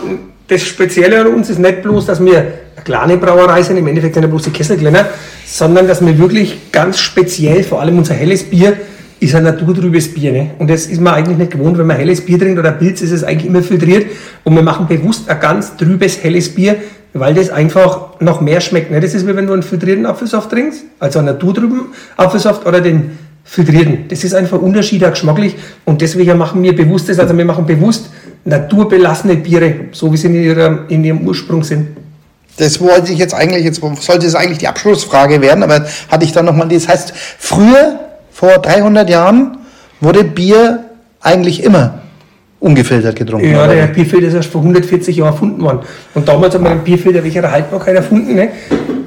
das 0.49 0.63
Spezielle 0.63 1.21
an 1.21 1.29
uns 1.29 1.49
ist 1.49 1.59
nicht 1.59 1.83
bloß, 1.83 2.07
dass 2.07 2.23
wir 2.23 2.39
eine 2.39 2.85
kleine 2.85 3.17
Brauerei 3.17 3.63
sind, 3.63 3.79
im 3.79 3.87
Endeffekt 3.87 4.15
sind 4.15 4.25
wir 4.25 4.29
bloß 4.29 4.45
die 4.45 4.51
Kessel 4.51 4.77
kleiner, 4.77 5.07
sondern 5.47 5.89
dass 5.89 6.05
wir 6.05 6.19
wirklich 6.19 6.71
ganz 6.71 6.99
speziell, 6.99 7.63
vor 7.63 7.81
allem 7.81 7.99
unser 7.99 8.15
helles 8.15 8.45
Bier, 8.45 8.77
ist 9.25 9.35
ein 9.35 9.45
naturtrübes 9.45 10.13
Bier. 10.13 10.33
Ne? 10.33 10.51
Und 10.59 10.69
das 10.71 10.87
ist 10.87 11.01
man 11.01 11.15
eigentlich 11.15 11.39
nicht 11.39 11.53
gewohnt. 11.53 11.79
Wenn 11.79 11.87
man 11.87 11.97
helles 11.97 12.21
Bier 12.21 12.39
trinkt 12.39 12.59
oder 12.59 12.73
Pilz, 12.73 13.03
ist 13.03 13.11
es 13.11 13.25
eigentlich 13.25 13.47
immer 13.47 13.63
filtriert. 13.63 14.07
Und 14.45 14.55
wir 14.55 14.63
machen 14.63 14.87
bewusst 14.87 15.29
ein 15.29 15.41
ganz 15.41 15.77
trübes, 15.77 16.23
helles 16.23 16.55
Bier, 16.55 16.77
weil 17.13 17.35
das 17.35 17.51
einfach 17.51 18.21
noch 18.21 18.41
mehr 18.41 18.61
schmeckt. 18.61 18.91
Ne? 18.91 19.01
Das 19.01 19.15
ist 19.15 19.27
wie 19.27 19.35
wenn 19.35 19.47
du 19.47 19.53
einen 19.53 19.63
filtrierten 19.63 20.07
Apfelsaft 20.07 20.51
trinkst, 20.51 20.85
also 20.99 21.19
einen 21.19 21.27
naturtrüben 21.27 21.87
Apfelsaft 22.17 22.67
oder 22.67 22.81
den 22.81 23.19
filtrierten. 23.45 24.09
Das 24.09 24.25
ist 24.25 24.35
einfach 24.35 24.61
unterschiedlich 24.61 25.11
geschmacklich. 25.11 25.57
Und 25.85 26.01
deswegen 26.01 26.37
machen 26.39 26.63
wir 26.63 26.75
bewusst 26.75 27.09
das, 27.09 27.19
also 27.19 27.37
wir 27.37 27.45
machen 27.45 27.67
bewusst 27.67 28.11
naturbelassene 28.45 29.37
Biere, 29.37 29.75
so 29.93 30.13
wie 30.13 30.17
sie 30.17 30.27
in, 30.29 30.35
ihrer, 30.35 30.85
in 30.89 31.05
ihrem 31.05 31.27
Ursprung 31.27 31.63
sind. 31.63 31.89
Das 32.57 32.81
wollte 32.81 33.13
ich 33.13 33.19
jetzt 33.19 33.35
eigentlich, 33.35 33.65
jetzt 33.65 33.81
sollte 34.01 34.27
es 34.27 34.35
eigentlich 34.35 34.59
die 34.59 34.69
Abschlussfrage 34.69 35.41
werden, 35.41 35.63
aber 35.63 35.87
hatte 36.09 36.25
ich 36.25 36.33
dann 36.33 36.45
nochmal, 36.45 36.69
das 36.69 36.87
heißt, 36.87 37.13
früher, 37.39 37.99
vor 38.35 38.59
300 38.59 39.09
Jahren, 39.09 39.59
wurde 40.01 40.25
Bier 40.25 40.87
eigentlich 41.20 41.62
immer 41.62 42.01
ungefiltert 42.59 43.14
getrunken. 43.14 43.53
Ja, 43.53 43.68
der 43.68 43.87
Bierfilter 43.87 44.27
ist 44.27 44.35
erst 44.35 44.51
vor 44.51 44.61
140 44.61 45.16
Jahren 45.16 45.29
erfunden 45.33 45.62
worden. 45.62 45.81
Und 46.14 46.27
damals 46.27 46.53
haben 46.55 46.64
wir 46.64 46.70
den 46.70 46.83
Bierfilter 46.83 47.23
welcher 47.23 47.49
Haltbarkeit 47.49 47.94
erfunden. 47.94 48.35
Ne? 48.35 48.49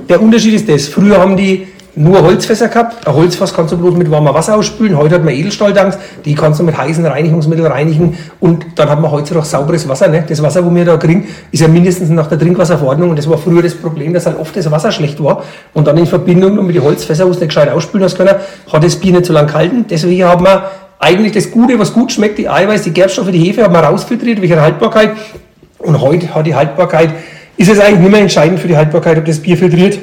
Der 0.07 0.21
Unterschied 0.21 0.53
ist 0.53 0.69
das, 0.69 0.87
früher 0.87 1.17
haben 1.19 1.35
die 1.35 1.67
nur 1.97 2.21
Holzfässer 2.21 2.67
gehabt. 2.67 3.07
Ein 3.07 3.13
Holzfass 3.15 3.53
kannst 3.53 3.73
du 3.73 3.77
bloß 3.77 3.95
mit 3.95 4.09
warmem 4.11 4.33
Wasser 4.33 4.55
ausspülen. 4.55 4.95
Heute 4.97 5.15
hat 5.15 5.25
man 5.25 5.33
Edelstahltanks, 5.33 5.97
die 6.23 6.35
kannst 6.35 6.59
du 6.59 6.63
mit 6.63 6.77
heißen 6.77 7.03
Reinigungsmitteln 7.05 7.67
reinigen. 7.67 8.17
Und 8.39 8.65
dann 8.75 8.89
hat 8.89 9.01
man 9.01 9.09
heute 9.09 9.33
noch 9.33 9.45
sauberes 9.45 9.89
Wasser. 9.89 10.07
Ne? 10.07 10.23
Das 10.27 10.41
Wasser, 10.43 10.63
wo 10.63 10.73
wir 10.73 10.85
da 10.85 10.97
kriegen, 10.97 11.27
ist 11.51 11.59
ja 11.59 11.67
mindestens 11.67 12.09
nach 12.09 12.27
der 12.27 12.37
Trinkwasserverordnung. 12.37 13.09
Und 13.09 13.19
das 13.19 13.27
war 13.27 13.39
früher 13.39 13.63
das 13.63 13.73
Problem, 13.73 14.13
dass 14.13 14.27
halt 14.27 14.39
oft 14.39 14.55
das 14.55 14.69
Wasser 14.69 14.91
schlecht 14.91 15.21
war. 15.23 15.43
Und 15.73 15.87
dann 15.87 15.97
in 15.97 16.05
Verbindung 16.05 16.65
mit 16.65 16.75
den 16.75 16.83
Holzfässern, 16.83 17.27
wo 17.27 17.31
es 17.31 17.39
nicht 17.39 17.49
gescheit 17.49 17.69
ausspülen 17.69 18.05
hast 18.05 18.15
können, 18.15 18.35
hat 18.71 18.83
das 18.83 18.95
Bier 18.95 19.13
nicht 19.13 19.25
so 19.25 19.33
lange 19.33 19.47
gehalten. 19.47 19.85
Deswegen 19.89 20.23
haben 20.23 20.45
wir 20.45 20.69
eigentlich 20.99 21.31
das 21.31 21.49
Gute, 21.49 21.79
was 21.79 21.93
gut 21.93 22.11
schmeckt, 22.11 22.37
die 22.37 22.47
Eiweiß, 22.47 22.83
die 22.83 22.91
Gerbstoffe, 22.91 23.31
die 23.31 23.39
Hefe, 23.39 23.63
haben 23.63 23.73
wir 23.73 23.79
rausfiltriert, 23.79 24.39
welche 24.39 24.61
Haltbarkeit. 24.61 25.11
Und 25.79 25.99
heute 25.99 26.33
hat 26.33 26.45
die 26.45 26.55
Haltbarkeit, 26.55 27.09
ist 27.55 27.71
es 27.71 27.79
eigentlich 27.79 28.01
nicht 28.01 28.11
mehr 28.11 28.21
entscheidend 28.21 28.59
für 28.59 28.67
die 28.67 28.77
Haltbarkeit, 28.77 29.17
ob 29.17 29.25
das 29.25 29.39
Bier 29.39 29.57
filtriert 29.57 29.97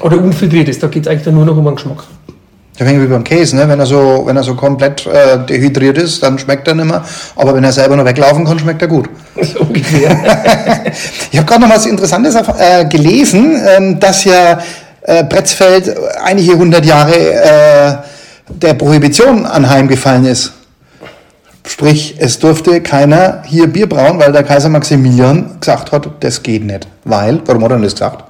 oder 0.00 0.18
unfiltriert 0.18 0.68
ist. 0.68 0.82
Da 0.82 0.88
geht 0.88 1.06
es 1.06 1.08
eigentlich 1.08 1.34
nur 1.34 1.44
noch 1.44 1.56
um 1.56 1.64
den 1.64 1.74
Geschmack. 1.74 2.04
Ja, 2.78 2.86
wie 2.86 3.06
beim 3.08 3.24
Käse, 3.24 3.56
ne? 3.56 3.68
wenn, 3.68 3.80
er 3.80 3.86
so, 3.86 4.22
wenn 4.24 4.36
er 4.36 4.44
so 4.44 4.54
komplett 4.54 5.04
äh, 5.04 5.44
dehydriert 5.44 5.98
ist, 5.98 6.22
dann 6.22 6.38
schmeckt 6.38 6.68
er 6.68 6.74
nicht 6.74 6.84
mehr. 6.84 7.04
Aber 7.34 7.52
wenn 7.54 7.64
er 7.64 7.72
selber 7.72 7.96
noch 7.96 8.04
weglaufen 8.04 8.44
kann, 8.44 8.56
schmeckt 8.58 8.82
er 8.82 8.88
gut. 8.88 9.08
So 9.42 9.60
ungefähr. 9.60 10.10
ich 11.32 11.38
habe 11.38 11.46
gerade 11.46 11.62
noch 11.62 11.70
was 11.70 11.86
Interessantes 11.86 12.36
äh, 12.36 12.84
gelesen, 12.84 13.60
ähm, 13.66 13.98
dass 13.98 14.24
ja 14.24 14.60
äh, 15.02 15.24
Bretzfeld 15.24 15.96
einige 16.24 16.56
hundert 16.56 16.84
Jahre 16.84 17.14
äh, 17.14 17.96
der 18.48 18.74
Prohibition 18.74 19.44
anheimgefallen 19.44 20.26
ist. 20.26 20.52
Sprich, 21.66 22.14
es 22.18 22.38
durfte 22.38 22.80
keiner 22.80 23.42
hier 23.44 23.66
Bier 23.66 23.88
brauen, 23.88 24.18
weil 24.20 24.32
der 24.32 24.42
Kaiser 24.44 24.68
Maximilian 24.68 25.58
gesagt 25.60 25.92
hat, 25.92 26.08
das 26.20 26.42
geht 26.42 26.64
nicht. 26.64 26.86
Weil, 27.04 27.40
warum 27.44 27.64
hat 27.64 27.72
er 27.72 27.78
das 27.78 27.92
gesagt? 27.92 28.24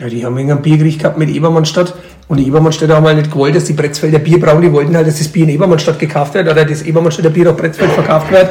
Ja, 0.00 0.06
die 0.06 0.24
haben 0.24 0.36
wegen 0.36 0.52
einem 0.52 0.62
Biergericht 0.62 1.00
gehabt 1.00 1.18
mit 1.18 1.28
Ebermannstadt 1.28 1.92
und 2.28 2.36
die 2.36 2.46
Ebermannstädter 2.46 2.94
haben 2.94 3.06
halt 3.06 3.16
nicht 3.16 3.32
gewollt, 3.32 3.56
dass 3.56 3.64
die 3.64 3.72
Bretzfelder 3.72 4.20
Bier 4.20 4.38
brauen, 4.38 4.62
die 4.62 4.72
wollten 4.72 4.94
halt, 4.94 5.08
dass 5.08 5.18
das 5.18 5.26
Bier 5.26 5.42
in 5.42 5.48
Ebermannstadt 5.48 5.98
gekauft 5.98 6.34
wird 6.34 6.48
oder 6.48 6.64
das 6.64 6.82
Ebermannstädter 6.82 7.30
Bier 7.30 7.50
auf 7.50 7.56
Bretzfeld 7.56 7.90
verkauft 7.90 8.30
wird. 8.30 8.48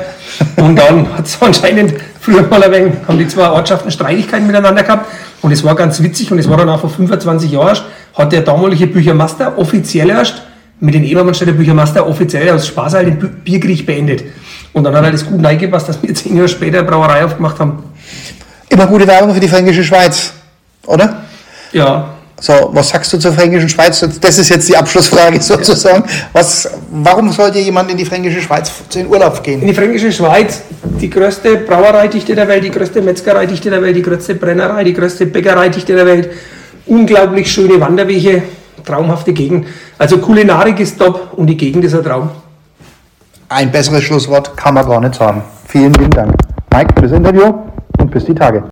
Und 0.58 0.76
dann 0.76 1.08
hat 1.18 1.26
es 1.26 1.42
anscheinend 1.42 1.94
früher 2.20 2.42
mal 2.42 2.62
ein 2.64 2.72
wenig, 2.74 2.94
haben 3.08 3.18
die 3.18 3.30
zwei 3.30 3.50
Ortschaften 3.50 3.90
Streitigkeiten 3.92 4.46
miteinander 4.46 4.84
gehabt 4.84 5.06
und 5.42 5.54
es 5.54 5.64
war 5.64 5.74
ganz 5.76 6.04
witzig 6.04 6.30
und 6.34 6.38
es 6.38 6.50
war 6.50 6.58
dann 6.58 6.68
auch 6.68 6.82
vor 6.82 6.90
25 6.90 7.50
Jahren, 7.50 7.78
hat 8.14 8.34
der 8.34 8.42
damalige 8.42 8.88
Büchermaster 8.88 9.58
offiziell 9.58 10.10
erst 10.10 10.42
mit 10.82 10.96
den 10.96 11.06
Ebermannstädter 11.06 11.54
Büchermaster 11.54 12.06
offiziell 12.06 12.50
aus 12.50 12.68
Spaß 12.68 12.96
halt 12.96 13.08
den 13.08 13.20
Biergericht 13.46 13.86
beendet. 13.86 14.26
Und 14.74 14.84
dann 14.84 14.94
hat 14.94 15.06
er 15.06 15.12
das 15.12 15.26
gut 15.26 15.40
neigepasst, 15.40 15.88
dass 15.88 16.04
wir 16.04 16.14
zehn 16.14 16.36
Jahre 16.36 16.50
später 16.50 16.84
Brauerei 16.84 17.24
aufgemacht 17.24 17.58
haben. 17.58 17.84
Immer 18.68 18.88
gute 18.88 19.08
Werbung 19.08 19.34
für 19.34 19.40
die 19.40 19.48
fränkische 19.48 19.86
Schweiz, 19.86 20.34
oder? 20.86 21.24
Ja. 21.78 22.10
So, 22.40 22.70
was 22.72 22.90
sagst 22.90 23.12
du 23.13 23.18
zur 23.18 23.34
Fränkischen 23.34 23.68
Schweiz? 23.68 24.06
Das 24.22 24.38
ist 24.38 24.50
jetzt 24.50 24.70
die 24.70 24.78
Abschlussfrage 24.78 25.42
sozusagen. 25.42 26.04
Was, 26.34 26.70
warum 26.92 27.32
sollte 27.32 27.58
jemand 27.58 27.90
in 27.90 27.98
die 27.98 28.06
Fränkische 28.06 28.42
Schweiz 28.42 28.72
in 28.94 29.02
den 29.02 29.08
Urlaub 29.08 29.42
gehen? 29.42 29.62
In 29.62 29.68
die 29.68 29.74
Fränkische 29.74 30.12
Schweiz, 30.12 30.62
die 30.84 31.10
größte 31.10 31.58
Brauereidichte 31.58 32.36
der 32.36 32.48
Welt, 32.48 32.63
die 32.63 32.70
größte 32.70 33.02
Metzgereidichte 33.02 33.72
der 33.72 33.82
Welt, 33.82 33.96
die 33.96 34.04
größte 34.04 34.36
Brennerei, 34.36 34.84
die 34.84 34.94
größte 34.94 35.26
Bäckereidichte 35.26 35.96
der 35.96 36.06
Welt. 36.06 36.30
Unglaublich 36.86 37.52
schöne 37.52 37.82
Wanderwege, 37.82 38.44
traumhafte 38.86 39.34
Gegend. 39.34 39.66
Also 39.98 40.20
Kulinarik 40.20 40.80
ist 40.80 41.00
top 41.00 41.34
und 41.36 41.48
die 41.48 41.58
Gegend 41.58 41.86
ist 41.86 41.96
ein 41.96 42.04
Traum. 42.04 42.30
Ein 43.50 43.72
besseres 43.72 44.04
Schlusswort 44.04 44.56
kann 44.56 44.76
man 44.76 44.86
gar 44.88 45.02
nicht 45.02 45.16
sagen. 45.16 45.42
Vielen 45.68 45.94
lieben 45.94 46.12
Dank. 46.12 46.34
Mike, 46.72 46.94
für 46.96 47.02
das 47.02 47.12
Interview 47.13 47.52
und 47.98 48.12
bis 48.12 48.26
die 48.26 48.36
Tage. 48.36 48.63